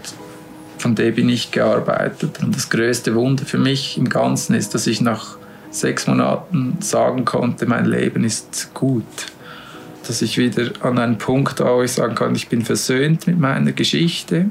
von 0.78 0.96
Debbie 0.96 1.24
nicht 1.24 1.52
gearbeitet. 1.52 2.40
Und 2.42 2.56
das 2.56 2.70
größte 2.70 3.16
Wunder 3.16 3.46
für 3.46 3.58
mich 3.58 3.98
im 3.98 4.10
Ganzen 4.10 4.56
ist, 4.56 4.74
dass 4.74 4.88
ich 4.88 5.02
nach 5.02 5.38
sechs 5.76 6.08
Monaten 6.08 6.78
sagen 6.80 7.26
konnte, 7.26 7.66
mein 7.66 7.86
Leben 7.86 8.24
ist 8.24 8.72
gut. 8.74 9.04
Dass 10.08 10.22
ich 10.22 10.38
wieder 10.38 10.72
an 10.82 11.00
einen 11.00 11.18
Punkt 11.18 11.60
war, 11.60 11.78
wo 11.78 11.82
ich 11.82 11.92
sagen 11.92 12.16
kann, 12.16 12.36
ich 12.36 12.48
bin 12.48 12.64
versöhnt 12.64 13.28
mit 13.28 13.40
meiner 13.40 13.72
Geschichte 13.72 14.48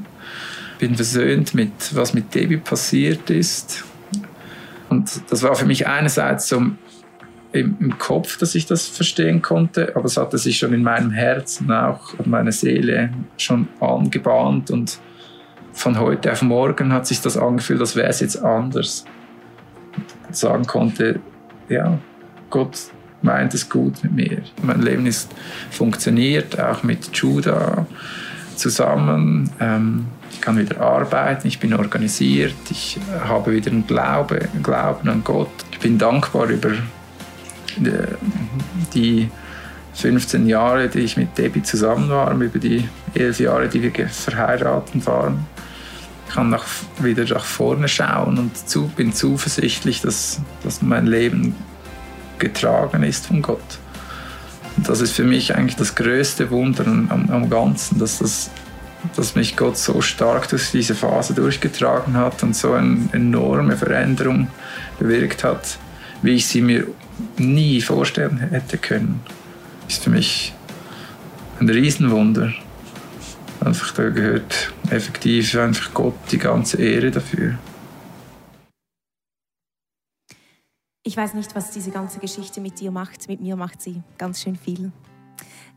bin 0.77 0.95
versöhnt 0.95 1.53
mit, 1.53 1.95
was 1.95 2.13
mit 2.13 2.33
Debbie 2.33 2.57
passiert 2.57 3.29
ist. 3.29 3.83
Und 4.89 5.09
das 5.29 5.43
war 5.43 5.55
für 5.55 5.65
mich 5.65 5.87
einerseits 5.87 6.47
so 6.47 6.61
im, 7.51 7.97
Kopf, 7.97 8.37
dass 8.37 8.53
ich 8.53 8.65
das 8.65 8.87
verstehen 8.87 9.41
konnte, 9.41 9.95
aber 9.95 10.05
es 10.05 10.17
hatte 10.17 10.37
sich 10.37 10.57
schon 10.57 10.73
in 10.73 10.83
meinem 10.83 11.11
Herzen 11.11 11.71
auch 11.71 12.13
und 12.17 12.27
meiner 12.27 12.51
Seele 12.51 13.11
schon 13.37 13.69
angebahnt 13.79 14.71
und 14.71 14.99
von 15.71 15.97
heute 15.99 16.33
auf 16.33 16.41
morgen 16.41 16.91
hat 16.91 17.07
sich 17.07 17.21
das 17.21 17.37
angefühlt, 17.37 17.79
als 17.79 17.95
wäre 17.95 18.09
es 18.09 18.19
jetzt 18.19 18.41
anders. 18.43 19.05
Sagen 20.31 20.65
konnte, 20.65 21.19
ja, 21.69 21.97
Gott 22.49 22.77
meint 23.21 23.53
es 23.53 23.69
gut 23.69 24.03
mit 24.03 24.13
mir. 24.13 24.41
Mein 24.61 24.81
Leben 24.81 25.05
ist 25.05 25.31
funktioniert, 25.71 26.59
auch 26.59 26.83
mit 26.83 27.15
Judah 27.15 27.85
zusammen. 28.55 29.49
Ähm, 29.59 30.05
ich 30.31 30.41
kann 30.41 30.57
wieder 30.57 30.81
arbeiten, 30.81 31.47
ich 31.47 31.59
bin 31.59 31.73
organisiert, 31.73 32.55
ich 32.69 32.99
habe 33.23 33.53
wieder 33.53 33.71
einen 33.71 33.87
Glaube, 33.87 34.47
einen 34.53 34.63
Glauben 34.63 35.09
an 35.09 35.23
Gott. 35.23 35.49
Ich 35.71 35.79
bin 35.79 35.97
dankbar 35.97 36.47
über 36.47 36.71
die 38.93 39.29
15 39.93 40.47
Jahre, 40.47 40.89
die 40.89 40.99
ich 40.99 41.17
mit 41.17 41.37
Debbie 41.37 41.63
zusammen 41.63 42.09
war, 42.09 42.33
über 42.33 42.59
die 42.59 42.87
11 43.13 43.39
Jahre, 43.39 43.69
die 43.69 43.81
wir 43.81 44.09
verheiratet 44.09 45.05
waren. 45.05 45.45
Kann 46.35 46.49
nach, 46.49 46.65
wieder 46.99 47.23
nach 47.23 47.45
vorne 47.45 47.87
schauen 47.87 48.37
und 48.37 48.67
zu, 48.67 48.89
bin 48.89 49.13
zuversichtlich, 49.13 50.01
dass, 50.01 50.41
dass 50.63 50.81
mein 50.81 51.07
Leben 51.07 51.55
getragen 52.39 53.03
ist 53.03 53.27
von 53.27 53.41
Gott. 53.41 53.79
Und 54.75 54.89
das 54.89 54.99
ist 54.99 55.13
für 55.13 55.23
mich 55.23 55.55
eigentlich 55.55 55.77
das 55.77 55.95
größte 55.95 56.51
Wunder 56.51 56.85
am, 56.85 57.29
am 57.31 57.49
Ganzen, 57.49 57.99
dass 57.99 58.19
das 58.19 58.49
dass 59.15 59.35
mich 59.35 59.55
Gott 59.55 59.77
so 59.77 60.01
stark 60.01 60.49
durch 60.49 60.71
diese 60.71 60.95
Phase 60.95 61.33
durchgetragen 61.33 62.17
hat 62.17 62.43
und 62.43 62.55
so 62.55 62.73
eine 62.73 63.07
enorme 63.11 63.77
Veränderung 63.77 64.47
bewirkt 64.99 65.43
hat, 65.43 65.77
wie 66.21 66.31
ich 66.31 66.47
sie 66.47 66.61
mir 66.61 66.87
nie 67.37 67.81
vorstellen 67.81 68.37
hätte 68.37 68.77
können. 68.77 69.21
Ist 69.87 70.03
für 70.03 70.09
mich 70.09 70.53
ein 71.59 71.69
Riesenwunder. 71.69 72.53
Einfach 73.61 73.93
da 73.93 74.09
gehört 74.09 74.73
effektiv 74.89 75.55
einfach 75.55 75.93
Gott 75.93 76.15
die 76.31 76.37
ganze 76.37 76.77
Ehre 76.77 77.11
dafür. 77.11 77.57
Ich 81.03 81.15
weiß 81.15 81.35
nicht, 81.35 81.55
was 81.55 81.71
diese 81.71 81.91
ganze 81.91 82.19
Geschichte 82.19 82.61
mit 82.61 82.79
dir 82.79 82.91
macht. 82.91 83.27
Mit 83.27 83.39
mir 83.39 83.55
macht 83.55 83.81
sie 83.81 84.01
ganz 84.17 84.41
schön 84.41 84.55
viel. 84.55 84.91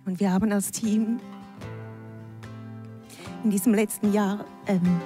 Und 0.07 0.21
wir 0.21 0.33
haben 0.33 0.51
als 0.53 0.71
Team 0.71 1.21
in 3.45 3.51
diesem 3.51 3.75
letzten 3.75 4.13
Jahr 4.13 4.45
ähm, 4.67 5.01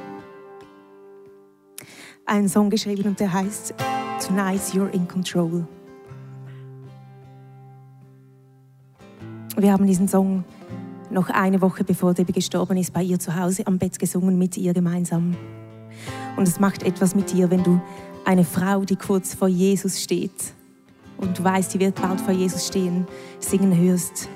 einen 2.25 2.49
Song 2.49 2.71
geschrieben 2.71 3.05
und 3.09 3.21
der 3.21 3.33
heißt 3.33 3.75
Tonight 4.25 4.61
You're 4.73 4.91
in 4.91 5.07
Control. 5.09 5.67
Wir 9.57 9.73
haben 9.73 9.87
diesen 9.87 10.09
Song 10.09 10.45
noch 11.13 11.29
eine 11.29 11.61
Woche 11.61 11.85
bevor 11.85 12.15
Debbie 12.15 12.33
gestorben 12.33 12.77
ist, 12.77 12.93
bei 12.93 13.03
ihr 13.03 13.19
zu 13.19 13.37
Hause 13.37 13.67
am 13.67 13.79
Bett 13.79 13.99
gesungen 13.99 14.39
mit 14.39 14.57
ihr 14.57 14.73
gemeinsam. 14.73 15.37
Und 16.37 16.49
es 16.49 16.59
macht 16.59 16.83
etwas 16.83 17.15
mit 17.15 17.33
dir, 17.33 17.51
wenn 17.51 17.63
du 17.63 17.81
eine 18.25 18.45
Frau, 18.45 18.85
die 18.85 18.97
kurz 18.97 19.35
vor 19.35 19.49
Jesus 19.49 20.03
steht 20.03 20.55
und 21.19 21.39
du 21.39 21.45
weißt, 21.45 21.75
die 21.75 21.81
wird 21.81 22.01
bald 22.01 22.21
vor 22.21 22.33
Jesus 22.33 22.67
stehen, 22.67 23.07
singen 23.39 23.77
hörst. 23.77 24.29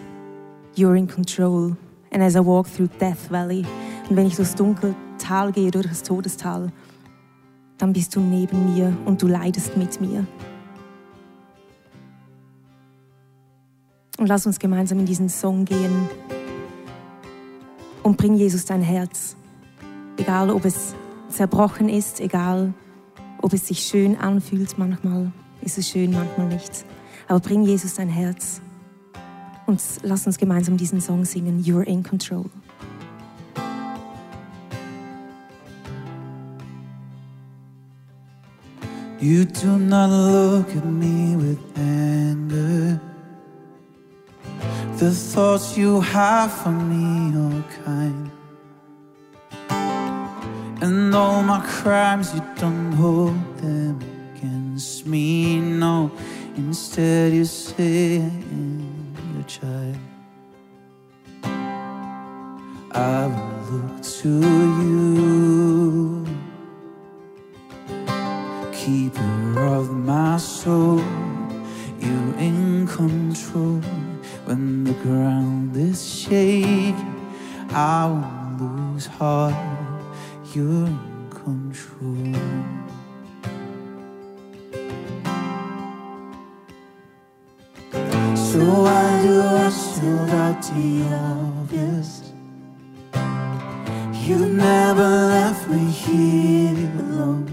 You're 0.77 0.97
in 0.97 1.09
control. 1.09 1.77
And 2.13 2.23
as 2.23 2.35
I 2.35 2.45
walk 2.45 2.67
through 2.73 2.89
Death 3.01 3.31
Valley, 3.31 3.65
und 4.09 4.17
wenn 4.17 4.27
ich 4.27 4.37
durchs 4.37 4.55
dunkle 4.55 4.95
Tal 5.19 5.53
gehe, 5.53 5.71
durch 5.71 5.87
das 5.87 6.03
Todestal, 6.03 6.71
dann 7.79 7.93
bist 7.93 8.15
du 8.15 8.21
neben 8.21 8.75
mir 8.75 8.97
und 9.07 9.21
du 9.23 9.27
leidest 9.27 9.77
mit 9.77 10.01
mir. 10.01 10.27
Und 14.19 14.29
lass 14.29 14.47
uns 14.47 14.59
gemeinsam 14.59 14.99
in 14.99 15.07
diesen 15.07 15.29
Song 15.29 15.65
gehen 15.65 16.09
und 18.07 18.17
bring 18.17 18.37
Jesus 18.37 18.65
dein 18.65 18.83
Herz. 18.83 19.35
Egal, 20.17 20.51
ob 20.51 20.65
es 20.65 20.95
zerbrochen 21.29 21.89
ist, 21.89 22.21
egal, 22.21 22.73
ob 23.43 23.53
es 23.53 23.67
sich 23.67 23.81
schön 23.81 24.17
anfühlt, 24.17 24.79
manchmal 24.79 25.33
ist 25.61 25.77
es 25.77 25.89
schön, 25.89 26.13
manchmal 26.13 26.47
nicht. 26.47 26.85
Aber 27.27 27.41
bring 27.41 27.65
Jesus 27.65 27.95
dein 27.95 28.09
Herz 28.09 28.61
und 29.67 29.83
lass 30.05 30.25
uns 30.25 30.39
gemeinsam 30.39 30.77
diesen 30.77 31.01
Song 31.01 31.25
singen, 31.25 31.65
You're 31.65 31.83
in 31.83 32.05
Control. 32.05 32.45
You 39.19 39.45
do 39.47 39.79
not 39.79 40.11
look 40.11 40.77
at 40.77 40.85
me 40.85 41.37
with 41.37 41.59
anger. 41.77 43.01
The 44.99 45.11
thoughts 45.11 45.77
you 45.77 46.01
have 46.01 46.51
for 46.51 46.71
me 46.71 47.37
are 47.37 47.65
kind. 47.85 48.31
And 50.81 51.15
all 51.15 51.43
my 51.43 51.61
crimes, 51.67 52.33
you 52.35 52.41
don't 52.59 52.93
hold 52.93 53.59
them 53.59 54.01
against 54.35 55.07
me. 55.07 55.61
No, 55.61 56.11
instead, 56.57 57.35
you 57.35 57.45
say, 57.45 58.23
your 59.35 59.45
child. 59.47 59.99
I 62.93 63.27
will 63.27 63.77
look 63.77 64.03
to 64.03 64.33
you, 64.81 66.27
keeper 68.73 69.61
of 69.61 69.93
my 69.93 70.39
soul. 70.39 71.05
You're 72.01 72.35
in 72.39 72.87
control 72.87 73.83
when 74.47 74.85
the 74.85 74.93
ground 75.03 75.77
is 75.77 76.01
shaking. 76.21 77.13
I 77.71 78.07
won't 78.07 78.61
lose 78.61 79.07
heart 79.07 79.55
you're 80.55 80.87
in 80.87 81.29
control. 81.31 82.33
So 88.37 88.61
why 88.85 89.23
do 89.23 89.43
I 89.43 89.69
still 89.69 90.27
doubt 90.27 90.63
the 90.63 91.03
obvious? 91.13 92.33
You 94.27 94.39
never 94.47 95.11
left 95.35 95.69
me 95.69 95.91
here 95.91 96.91
alone. 97.01 97.51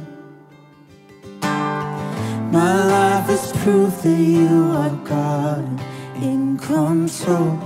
My 2.51 2.85
life 2.85 3.29
is 3.31 3.51
proof 3.63 4.03
that 4.03 4.19
you 4.19 4.71
are 4.71 4.95
God 5.03 5.92
control. 6.63 7.59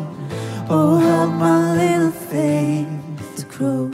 Oh, 0.69 0.97
help 0.97 1.31
my 1.33 1.75
little 1.77 2.11
faith 2.11 2.87
to 3.37 3.45
grow. 3.45 3.91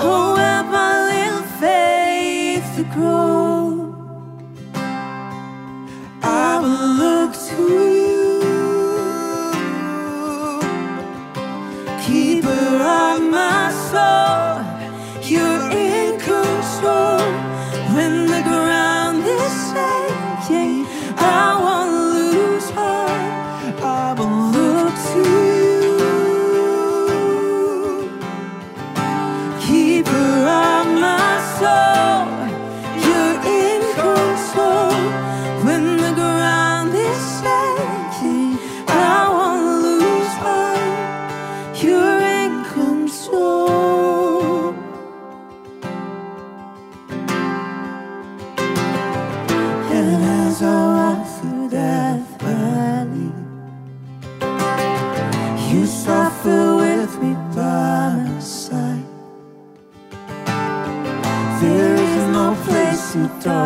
Oh, 0.00 0.36
help 0.36 0.66
my 0.66 0.92
little 1.10 1.46
faith 1.60 2.64
to 2.76 2.84
grow. 2.94 3.37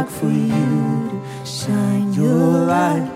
Dark 0.03 0.11
for 0.11 0.27
you 0.27 1.11
to 1.11 1.47
shine 1.47 2.13
your 2.13 2.67
light. 2.67 3.09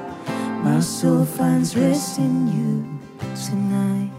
My 0.62 0.80
soul 0.80 1.24
finds 1.24 1.76
rest 1.76 2.18
in 2.18 2.48
you 2.48 2.98
tonight. 3.34 4.10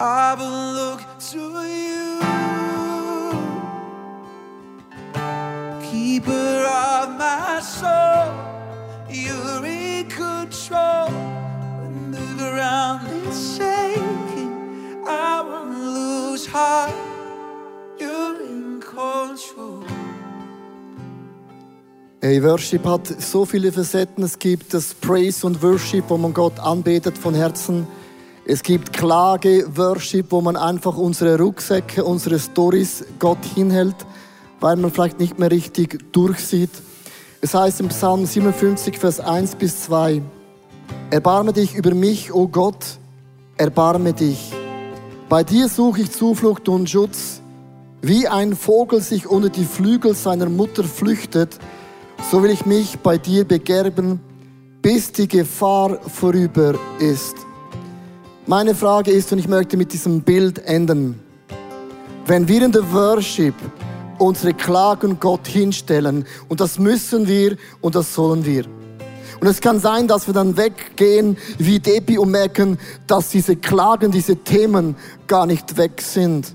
I 0.00 0.34
will 0.38 0.63
Hey, 22.26 22.42
Worship 22.42 22.86
hat 22.86 23.06
so 23.20 23.44
viele 23.44 23.70
Facetten. 23.70 24.24
Es 24.24 24.38
gibt 24.38 24.72
das 24.72 24.94
Praise 24.94 25.46
und 25.46 25.62
Worship, 25.62 26.04
wo 26.08 26.16
man 26.16 26.32
Gott 26.32 26.58
anbetet 26.58 27.18
von 27.18 27.34
Herzen. 27.34 27.86
Es 28.46 28.62
gibt 28.62 28.94
Klage, 28.94 29.66
Worship, 29.76 30.32
wo 30.32 30.40
man 30.40 30.56
einfach 30.56 30.96
unsere 30.96 31.36
Rucksäcke, 31.38 32.02
unsere 32.02 32.38
Stories 32.38 33.04
Gott 33.18 33.44
hinhält, 33.54 33.96
weil 34.58 34.76
man 34.76 34.90
vielleicht 34.90 35.20
nicht 35.20 35.38
mehr 35.38 35.50
richtig 35.50 36.10
durchsieht. 36.14 36.70
Es 37.42 37.52
heißt 37.52 37.80
im 37.80 37.88
Psalm 37.88 38.24
57, 38.24 38.98
Vers 38.98 39.20
1 39.20 39.56
bis 39.56 39.82
2, 39.82 40.22
Erbarme 41.10 41.52
dich 41.52 41.74
über 41.74 41.94
mich, 41.94 42.32
o 42.32 42.48
Gott, 42.48 42.86
erbarme 43.58 44.14
dich. 44.14 44.50
Bei 45.28 45.44
dir 45.44 45.68
suche 45.68 46.00
ich 46.00 46.10
Zuflucht 46.10 46.70
und 46.70 46.88
Schutz. 46.88 47.42
Wie 48.00 48.26
ein 48.28 48.56
Vogel 48.56 49.02
sich 49.02 49.26
unter 49.26 49.50
die 49.50 49.66
Flügel 49.66 50.14
seiner 50.14 50.48
Mutter 50.48 50.84
flüchtet, 50.84 51.58
so 52.30 52.42
will 52.42 52.50
ich 52.50 52.66
mich 52.66 52.98
bei 52.98 53.18
dir 53.18 53.44
begerben, 53.44 54.20
bis 54.82 55.12
die 55.12 55.28
Gefahr 55.28 55.98
vorüber 56.08 56.74
ist. 56.98 57.34
Meine 58.46 58.74
Frage 58.74 59.10
ist, 59.10 59.32
und 59.32 59.38
ich 59.38 59.48
möchte 59.48 59.76
mit 59.76 59.92
diesem 59.92 60.22
Bild 60.22 60.58
enden, 60.66 61.20
wenn 62.26 62.48
wir 62.48 62.62
in 62.62 62.72
der 62.72 62.92
Worship 62.92 63.54
unsere 64.18 64.54
Klagen 64.54 65.18
Gott 65.20 65.46
hinstellen. 65.46 66.24
Und 66.48 66.60
das 66.60 66.78
müssen 66.78 67.26
wir 67.26 67.56
und 67.80 67.94
das 67.94 68.14
sollen 68.14 68.44
wir. 68.44 68.64
Und 69.40 69.48
es 69.48 69.60
kann 69.60 69.80
sein, 69.80 70.08
dass 70.08 70.26
wir 70.26 70.34
dann 70.34 70.56
weggehen 70.56 71.36
wie 71.58 71.80
Debbie 71.80 72.18
und 72.18 72.30
merken, 72.30 72.78
dass 73.06 73.30
diese 73.30 73.56
Klagen, 73.56 74.10
diese 74.10 74.36
Themen 74.36 74.96
gar 75.26 75.46
nicht 75.46 75.76
weg 75.76 76.00
sind. 76.00 76.54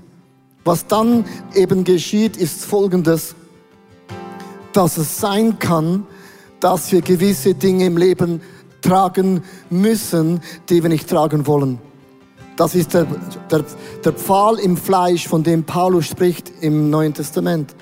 Was 0.64 0.86
dann 0.86 1.24
eben 1.54 1.84
geschieht, 1.84 2.36
ist 2.36 2.64
Folgendes, 2.64 3.34
dass 4.72 4.96
es 4.96 5.18
sein 5.18 5.58
kann, 5.58 6.06
dass 6.60 6.92
wir 6.92 7.00
gewisse 7.00 7.54
Dinge 7.54 7.86
im 7.86 7.96
Leben 7.96 8.40
tragen 8.82 9.42
müssen, 9.68 10.40
die 10.68 10.82
wir 10.82 10.90
nicht 10.90 11.08
tragen 11.08 11.46
wollen. 11.46 11.78
Das 12.56 12.74
ist 12.74 12.92
der, 12.92 13.06
der, 13.50 13.64
der 14.04 14.12
Pfahl 14.12 14.58
im 14.58 14.76
Fleisch, 14.76 15.26
von 15.26 15.42
dem 15.42 15.64
Paulus 15.64 16.06
spricht 16.06 16.52
im 16.60 16.90
Neuen 16.90 17.14
Testament. 17.14 17.74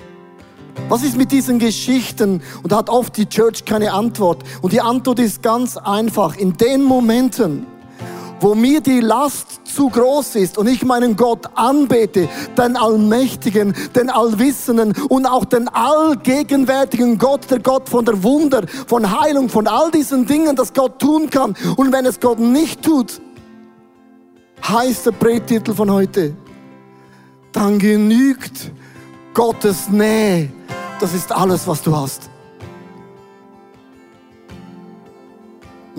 Was 0.87 1.03
ist 1.03 1.17
mit 1.17 1.31
diesen 1.31 1.59
Geschichten? 1.59 2.41
Und 2.63 2.71
da 2.71 2.77
hat 2.77 2.89
oft 2.89 3.17
die 3.17 3.27
Church 3.27 3.65
keine 3.65 3.91
Antwort. 3.91 4.43
Und 4.61 4.71
die 4.71 4.79
Antwort 4.79 5.19
ist 5.19 5.43
ganz 5.43 5.75
einfach. 5.75 6.37
In 6.37 6.55
den 6.55 6.83
Momenten, 6.83 7.65
wo 8.39 8.55
mir 8.55 8.81
die 8.81 8.99
Last 8.99 9.61
zu 9.65 9.89
groß 9.89 10.35
ist 10.35 10.57
und 10.57 10.67
ich 10.67 10.83
meinen 10.83 11.15
Gott 11.15 11.45
anbete, 11.55 12.29
den 12.57 12.75
Allmächtigen, 12.75 13.73
den 13.95 14.09
Allwissenden 14.09 14.93
und 15.09 15.25
auch 15.25 15.45
den 15.45 15.67
allgegenwärtigen 15.67 17.17
Gott, 17.17 17.49
der 17.49 17.59
Gott 17.59 17.89
von 17.89 18.05
der 18.05 18.21
Wunder, 18.23 18.63
von 18.87 19.19
Heilung, 19.19 19.49
von 19.49 19.67
all 19.67 19.91
diesen 19.91 20.25
Dingen, 20.25 20.55
das 20.55 20.73
Gott 20.73 20.99
tun 20.99 21.29
kann. 21.29 21.55
Und 21.75 21.91
wenn 21.91 22.05
es 22.05 22.19
Gott 22.19 22.39
nicht 22.39 22.83
tut, 22.83 23.21
heißt 24.67 25.05
der 25.05 25.11
Predigtitel 25.11 25.73
von 25.73 25.91
heute, 25.91 26.35
dann 27.51 27.79
genügt 27.79 28.71
Gottes 29.33 29.89
Nähe. 29.89 30.49
Das 30.99 31.13
ist 31.13 31.31
alles, 31.31 31.67
was 31.67 31.81
du 31.81 31.95
hast. 31.95 32.28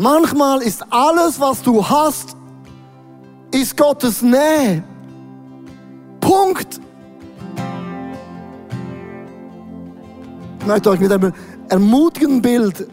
Manchmal 0.01 0.63
ist 0.63 0.83
alles, 0.89 1.39
was 1.39 1.61
du 1.61 1.87
hast, 1.87 2.35
ist 3.51 3.77
Gottes 3.77 4.23
Nähe. 4.23 4.83
Punkt. 6.21 6.81
Ich 10.59 10.67
möchte 10.67 10.89
euch 10.89 11.01
mit 11.01 11.13
einem 11.13 11.35
ermutigenden 11.69 12.41
Bild 12.41 12.89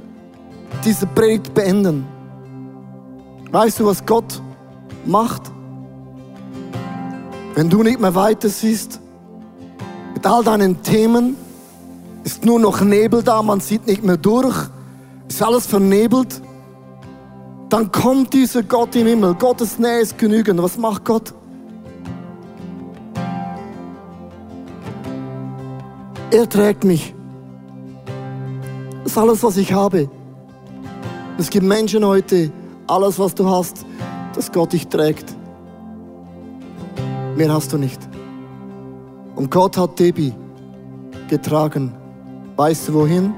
diese 0.83 1.07
Predigt 1.07 1.53
beenden. 1.53 2.05
Weißt 3.51 3.79
du, 3.79 3.85
was 3.85 4.05
Gott 4.05 4.41
macht? 5.05 5.43
Wenn 7.55 7.69
du 7.69 7.83
nicht 7.83 8.01
mehr 8.01 8.15
weiter 8.15 8.49
siehst, 8.49 8.99
mit 10.13 10.25
all 10.25 10.43
deinen 10.43 10.83
Themen, 10.83 11.37
ist 12.25 12.43
nur 12.43 12.59
noch 12.59 12.81
Nebel 12.81 13.23
da, 13.23 13.41
man 13.41 13.61
sieht 13.61 13.87
nicht 13.87 14.03
mehr 14.03 14.17
durch, 14.17 14.57
ist 15.29 15.41
alles 15.41 15.65
vernebelt 15.67 16.41
dann 17.69 17.91
kommt 17.91 18.33
dieser 18.33 18.63
Gott 18.63 18.95
im 18.95 19.07
Himmel. 19.07 19.33
Gottes 19.35 19.77
Nähe 19.77 19.99
ist 19.99 20.17
genügend. 20.17 20.61
Was 20.61 20.77
macht 20.77 21.03
Gott? 21.03 21.33
Er 26.31 26.47
trägt 26.47 26.83
mich. 26.83 27.13
Das 29.03 29.13
ist 29.13 29.17
alles, 29.17 29.43
was 29.43 29.57
ich 29.57 29.73
habe. 29.73 30.09
Es 31.37 31.49
gibt 31.49 31.65
Menschen 31.65 32.05
heute, 32.05 32.51
alles, 32.87 33.19
was 33.19 33.35
du 33.35 33.49
hast, 33.49 33.85
dass 34.33 34.51
Gott 34.51 34.73
dich 34.73 34.87
trägt. 34.87 35.35
Mehr 37.35 37.53
hast 37.53 37.71
du 37.71 37.77
nicht. 37.77 37.99
Und 39.35 39.51
Gott 39.51 39.77
hat 39.77 39.99
Debbie 39.99 40.33
getragen. 41.29 41.93
Weißt 42.55 42.89
du 42.89 42.93
wohin? 42.95 43.33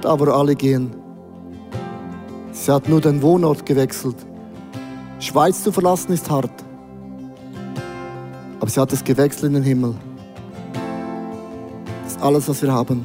Da, 0.00 0.18
wo 0.18 0.24
alle 0.24 0.54
gehen. 0.54 1.03
Sie 2.54 2.72
hat 2.72 2.88
nur 2.88 3.00
den 3.00 3.20
Wohnort 3.20 3.66
gewechselt. 3.66 4.16
Schweiz 5.18 5.62
zu 5.62 5.72
verlassen 5.72 6.12
ist 6.12 6.30
hart. 6.30 6.52
Aber 8.60 8.70
sie 8.70 8.80
hat 8.80 8.92
es 8.92 9.02
gewechselt 9.02 9.48
in 9.48 9.54
den 9.54 9.62
Himmel. 9.64 9.94
Das 12.04 12.12
ist 12.12 12.22
alles, 12.22 12.48
was 12.48 12.62
wir 12.62 12.72
haben. 12.72 13.04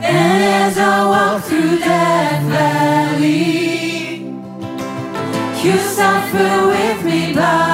As 0.00 0.78
I 0.78 1.04
walk 1.06 1.44
through 1.44 1.80
that 1.80 2.42
valley, 2.48 4.26
you 5.62 5.76
suffer 5.78 6.68
with 6.68 7.04
me 7.04 7.34
by 7.34 7.73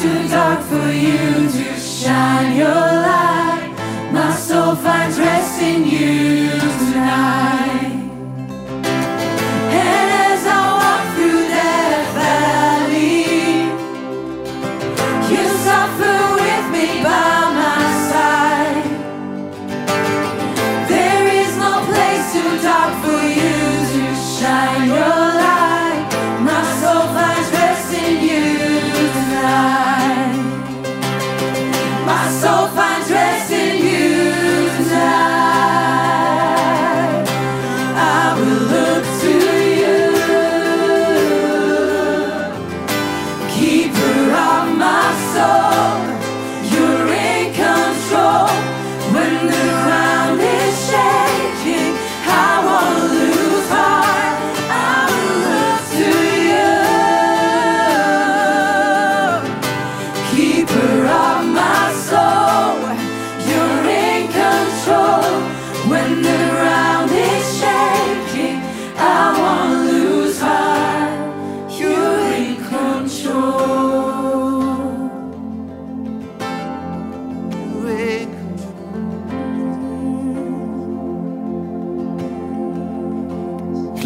too 0.00 0.28
dark 0.28 0.62
for 0.62 0.90
you 0.90 1.50
to 1.50 1.78
shine 1.78 2.56
your 2.56 2.68
light. 2.68 3.70
My 4.10 4.34
soul 4.34 4.74
finds 4.74 5.18
rest 5.18 5.60
in 5.60 5.84
you 5.84 6.39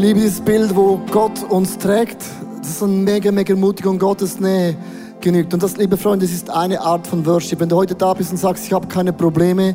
liebe 0.05 0.21
dieses 0.21 0.43
Bild, 0.43 0.77
wo 0.77 1.01
Gott 1.11 1.43
uns 1.49 1.79
trägt. 1.79 2.19
Das 2.59 2.69
ist 2.69 2.83
eine 2.83 2.93
mega, 2.93 3.33
mega 3.33 3.55
Ermutigung, 3.55 3.99
Gottes 3.99 4.39
Nähe 4.39 4.77
genügt. 5.23 5.55
Und 5.55 5.63
das, 5.63 5.79
liebe 5.79 5.97
Freunde, 5.97 6.27
das 6.27 6.35
ist 6.35 6.51
eine 6.51 6.79
Art 6.83 7.07
von 7.07 7.25
Worship. 7.25 7.59
Wenn 7.61 7.71
du 7.71 7.77
heute 7.77 7.95
da 7.95 8.13
bist 8.13 8.31
und 8.31 8.37
sagst, 8.37 8.67
ich 8.67 8.75
habe 8.75 8.87
keine 8.87 9.15
Probleme, 9.15 9.75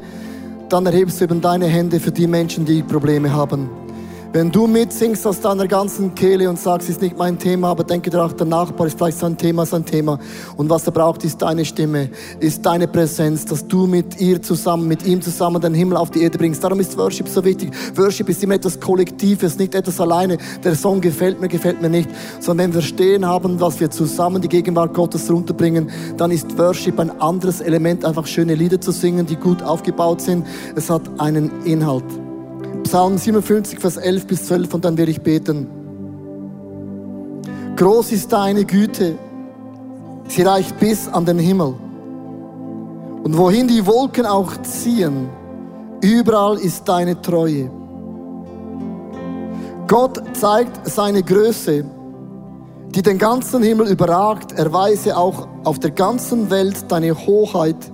dann 0.69 0.85
erhebst 0.85 1.19
du 1.19 1.23
eben 1.23 1.41
deine 1.41 1.65
Hände 1.65 1.99
für 1.99 2.11
die 2.11 2.27
Menschen, 2.27 2.63
die 2.63 2.83
Probleme 2.83 3.33
haben. 3.33 3.71
Wenn 4.31 4.51
du 4.51 4.67
mitsingst 4.67 5.25
aus 5.25 5.41
deiner 5.41 5.67
ganzen 5.67 6.13
Kehle 6.13 6.47
und 6.47 6.59
sagst, 6.59 6.87
es 6.87 6.97
ist 6.97 7.01
nicht 7.01 7.17
mein 7.17 7.39
Thema, 7.39 7.69
aber 7.69 7.83
denke 7.83 8.11
dir 8.11 8.23
auch, 8.23 8.31
der 8.31 8.45
Nachbar 8.45 8.85
ist 8.85 8.95
vielleicht 8.95 9.17
sein 9.17 9.35
Thema, 9.35 9.65
sein 9.65 9.83
Thema. 9.83 10.19
Und 10.55 10.69
was 10.69 10.85
er 10.85 10.91
braucht, 10.91 11.23
ist 11.23 11.41
deine 11.41 11.65
Stimme, 11.65 12.11
ist 12.39 12.63
deine 12.63 12.87
Präsenz, 12.87 13.45
dass 13.45 13.67
du 13.67 13.87
mit 13.87 14.21
ihr 14.21 14.39
zusammen, 14.39 14.87
mit 14.87 15.03
ihm 15.03 15.19
zusammen 15.23 15.59
den 15.59 15.73
Himmel 15.73 15.97
auf 15.97 16.11
die 16.11 16.21
Erde 16.21 16.37
bringst. 16.37 16.63
Darum 16.63 16.79
ist 16.79 16.95
Worship 16.95 17.27
so 17.27 17.43
wichtig. 17.43 17.71
Worship 17.95 18.29
ist 18.29 18.43
immer 18.43 18.53
etwas 18.53 18.79
Kollektives, 18.79 19.57
nicht 19.57 19.73
etwas 19.73 19.99
alleine. 19.99 20.37
Der 20.63 20.75
Song 20.75 21.01
gefällt 21.01 21.41
mir, 21.41 21.47
gefällt 21.47 21.81
mir 21.81 21.89
nicht. 21.89 22.11
Sondern 22.39 22.67
wenn 22.67 22.75
wir 22.75 22.81
stehen 22.83 23.25
haben, 23.25 23.59
was 23.59 23.79
wir 23.79 23.89
zusammen 23.89 24.43
die 24.43 24.49
Gegenwart 24.49 24.93
Gottes 24.93 25.31
runterbringen, 25.31 25.89
dann 26.17 26.29
ist 26.29 26.55
Worship 26.55 26.99
ein 26.99 27.19
anderes 27.19 27.61
Element, 27.61 28.05
einfach 28.05 28.27
schöne 28.27 28.53
Lieder 28.53 28.79
zu 28.79 28.91
singen, 28.91 29.25
die 29.25 29.37
gut 29.37 29.63
aufgebaut 29.63 30.21
sind. 30.21 30.45
Es 30.75 30.91
hat 30.91 31.01
einen 31.19 31.49
Inhalt. 31.65 32.28
Psalm 32.89 33.19
57, 33.19 33.79
Vers 33.79 33.97
11 33.97 34.25
bis 34.25 34.47
12 34.47 34.73
und 34.73 34.83
dann 34.83 34.97
werde 34.97 35.11
ich 35.11 35.21
beten. 35.21 35.67
Groß 37.75 38.11
ist 38.11 38.33
deine 38.33 38.65
Güte, 38.65 39.15
sie 40.27 40.41
reicht 40.41 40.79
bis 40.79 41.07
an 41.07 41.23
den 41.23 41.37
Himmel. 41.37 41.75
Und 43.23 43.37
wohin 43.37 43.67
die 43.67 43.85
Wolken 43.85 44.25
auch 44.25 44.59
ziehen, 44.63 45.29
überall 46.01 46.57
ist 46.57 46.89
deine 46.89 47.21
Treue. 47.21 47.69
Gott 49.87 50.23
zeigt 50.35 50.89
seine 50.89 51.21
Größe, 51.21 51.85
die 52.95 53.03
den 53.03 53.19
ganzen 53.19 53.61
Himmel 53.61 53.87
überragt. 53.87 54.53
Erweise 54.53 55.15
auch 55.15 55.47
auf 55.63 55.77
der 55.77 55.91
ganzen 55.91 56.49
Welt 56.49 56.91
deine 56.91 57.13
Hoheit 57.13 57.91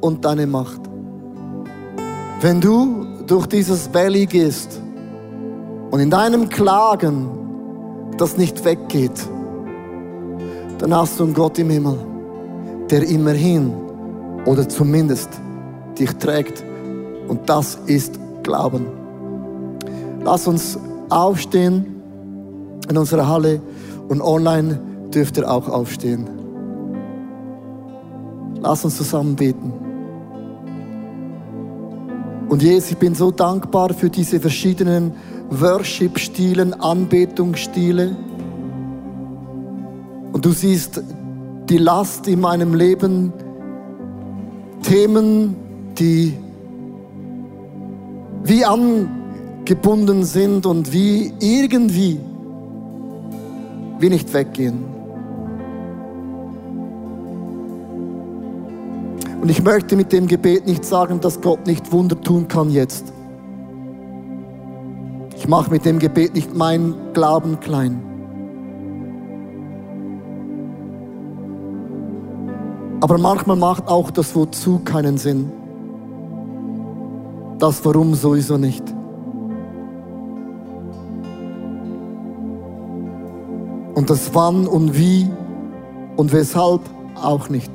und 0.00 0.24
deine 0.24 0.46
Macht. 0.46 0.82
Wenn 2.40 2.60
du 2.60 3.09
durch 3.30 3.46
dieses 3.46 3.94
Valley 3.94 4.26
gehst 4.26 4.82
und 5.92 6.00
in 6.00 6.10
deinem 6.10 6.48
Klagen 6.48 7.28
das 8.18 8.36
nicht 8.36 8.64
weggeht, 8.64 9.28
dann 10.78 10.92
hast 10.92 11.20
du 11.20 11.24
einen 11.24 11.34
Gott 11.34 11.56
im 11.60 11.70
Himmel, 11.70 11.96
der 12.90 13.08
immerhin 13.08 13.72
oder 14.46 14.68
zumindest 14.68 15.28
dich 15.96 16.10
trägt. 16.16 16.64
Und 17.28 17.48
das 17.48 17.78
ist 17.86 18.18
Glauben. 18.42 18.86
Lass 20.24 20.48
uns 20.48 20.76
aufstehen 21.08 21.86
in 22.88 22.98
unserer 22.98 23.28
Halle 23.28 23.60
und 24.08 24.20
online 24.22 24.80
dürft 25.14 25.36
ihr 25.36 25.48
auch 25.48 25.68
aufstehen. 25.68 26.28
Lass 28.60 28.84
uns 28.84 28.96
zusammen 28.96 29.36
beten. 29.36 29.89
Und 32.50 32.64
Jesus, 32.64 32.90
ich 32.90 32.96
bin 32.96 33.14
so 33.14 33.30
dankbar 33.30 33.94
für 33.94 34.10
diese 34.10 34.40
verschiedenen 34.40 35.12
Worship-Stilen, 35.50 36.74
Anbetungsstile. 36.74 38.16
Und 40.32 40.44
du 40.44 40.50
siehst 40.50 41.00
die 41.68 41.78
Last 41.78 42.26
in 42.26 42.40
meinem 42.40 42.74
Leben, 42.74 43.32
Themen, 44.82 45.54
die 45.96 46.36
wie 48.42 48.64
angebunden 48.64 50.24
sind 50.24 50.66
und 50.66 50.92
wie 50.92 51.32
irgendwie 51.38 52.18
wie 54.00 54.10
nicht 54.10 54.34
weggehen. 54.34 54.89
Und 59.40 59.48
ich 59.48 59.62
möchte 59.62 59.96
mit 59.96 60.12
dem 60.12 60.26
Gebet 60.26 60.66
nicht 60.66 60.84
sagen, 60.84 61.20
dass 61.20 61.40
Gott 61.40 61.66
nicht 61.66 61.90
Wunder 61.92 62.20
tun 62.20 62.46
kann 62.46 62.70
jetzt. 62.70 63.12
Ich 65.36 65.48
mache 65.48 65.70
mit 65.70 65.86
dem 65.86 65.98
Gebet 65.98 66.34
nicht 66.34 66.54
meinen 66.54 66.94
Glauben 67.14 67.58
klein. 67.58 68.02
Aber 73.00 73.16
manchmal 73.16 73.56
macht 73.56 73.88
auch 73.88 74.10
das 74.10 74.34
Wozu 74.34 74.80
keinen 74.84 75.16
Sinn. 75.16 75.50
Das 77.58 77.82
Warum 77.82 78.14
sowieso 78.14 78.58
nicht. 78.58 78.84
Und 83.94 84.10
das 84.10 84.34
Wann 84.34 84.66
und 84.66 84.96
Wie 84.98 85.30
und 86.16 86.30
Weshalb 86.32 86.82
auch 87.14 87.48
nicht. 87.48 87.70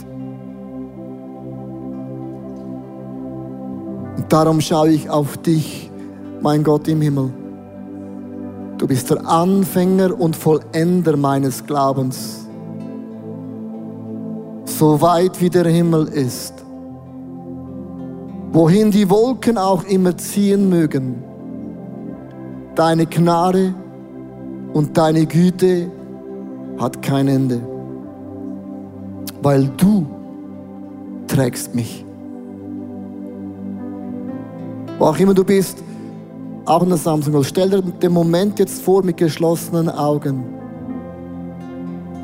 Und 4.25 4.33
darum 4.33 4.59
schaue 4.59 4.89
ich 4.89 5.07
auf 5.07 5.37
dich, 5.37 5.91
mein 6.41 6.63
Gott 6.63 6.87
im 6.87 6.99
Himmel. 6.99 7.31
Du 8.79 8.87
bist 8.87 9.11
der 9.11 9.23
Anfänger 9.23 10.19
und 10.19 10.35
Vollender 10.35 11.15
meines 11.15 11.63
Glaubens. 11.63 12.47
So 14.65 14.99
weit 14.99 15.39
wie 15.39 15.51
der 15.51 15.67
Himmel 15.67 16.07
ist, 16.07 16.55
wohin 18.51 18.89
die 18.89 19.07
Wolken 19.11 19.59
auch 19.59 19.83
immer 19.83 20.17
ziehen 20.17 20.69
mögen, 20.69 21.23
deine 22.73 23.05
Gnade 23.05 23.75
und 24.73 24.97
deine 24.97 25.27
Güte 25.27 25.91
hat 26.79 26.99
kein 27.03 27.27
Ende, 27.27 27.61
weil 29.43 29.69
du 29.77 30.07
trägst 31.27 31.75
mich. 31.75 32.04
Wo 34.97 35.05
auch 35.05 35.17
immer 35.17 35.33
du 35.33 35.43
bist, 35.43 35.83
auch 36.65 36.81
in 36.83 36.89
der 36.89 36.97
Samsung. 36.97 37.43
Stell 37.43 37.69
dir 37.69 37.81
den 37.81 38.11
Moment 38.11 38.59
jetzt 38.59 38.81
vor 38.81 39.03
mit 39.03 39.17
geschlossenen 39.17 39.89
Augen, 39.89 40.43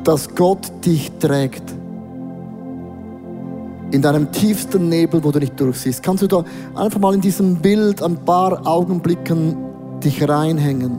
dass 0.04 0.34
Gott 0.34 0.72
dich 0.84 1.10
trägt. 1.18 1.62
In 3.90 4.00
deinem 4.00 4.32
tiefsten 4.32 4.88
Nebel, 4.88 5.22
wo 5.22 5.30
du 5.30 5.38
nicht 5.38 5.60
durchsiehst. 5.60 6.02
Kannst 6.02 6.22
du 6.22 6.26
da 6.26 6.44
einfach 6.74 6.98
mal 6.98 7.14
in 7.14 7.20
diesem 7.20 7.56
Bild 7.56 8.02
ein 8.02 8.16
paar 8.16 8.66
Augenblicken 8.66 9.54
dich 10.02 10.26
reinhängen? 10.26 10.96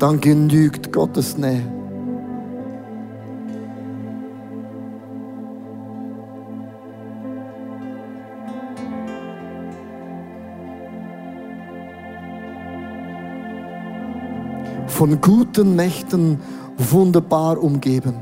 Dann 0.00 0.20
genügt 0.20 0.92
Gottes 0.92 1.38
Nähe. 1.38 1.75
Von 14.96 15.20
guten 15.20 15.76
Mächten 15.76 16.40
wunderbar 16.78 17.62
umgeben. 17.62 18.14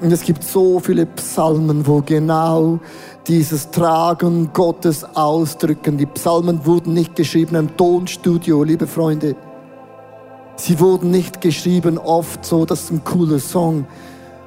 Und 0.00 0.10
es 0.10 0.22
gibt 0.22 0.42
so 0.42 0.80
viele 0.80 1.04
Psalmen, 1.04 1.86
wo 1.86 2.00
genau 2.00 2.80
dieses 3.26 3.70
Tragen 3.70 4.50
Gottes 4.54 5.04
ausdrücken. 5.14 5.98
Die 5.98 6.06
Psalmen 6.06 6.64
wurden 6.64 6.94
nicht 6.94 7.16
geschrieben 7.16 7.54
im 7.54 7.76
Tonstudio, 7.76 8.64
liebe 8.64 8.86
Freunde. 8.86 9.36
Sie 10.56 10.80
wurden 10.80 11.10
nicht 11.10 11.42
geschrieben 11.42 11.98
oft 11.98 12.42
so, 12.42 12.64
das 12.64 12.84
ist 12.84 12.92
ein 12.92 13.04
cooler 13.04 13.40
Song. 13.40 13.84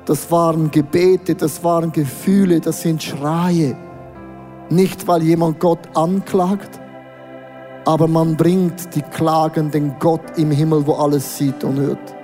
Das 0.06 0.32
waren 0.32 0.72
Gebete, 0.72 1.36
das 1.36 1.64
waren 1.64 1.92
Gefühle, 1.92 2.60
das 2.62 2.82
sind 2.82 3.04
Schreie. 3.04 3.78
Nicht, 4.72 5.08
weil 5.08 5.22
jemand 5.22 5.60
Gott 5.60 5.88
anklagt, 5.94 6.80
aber 7.86 8.08
man 8.08 8.36
bringt 8.36 8.96
die 8.96 9.02
Klagen 9.02 9.72
den 9.72 9.98
Gott 10.00 10.38
im 10.38 10.52
Himmel, 10.52 10.86
wo 10.86 10.94
alles 10.94 11.38
sieht 11.38 11.64
und 11.64 11.80
hört. 11.80 12.23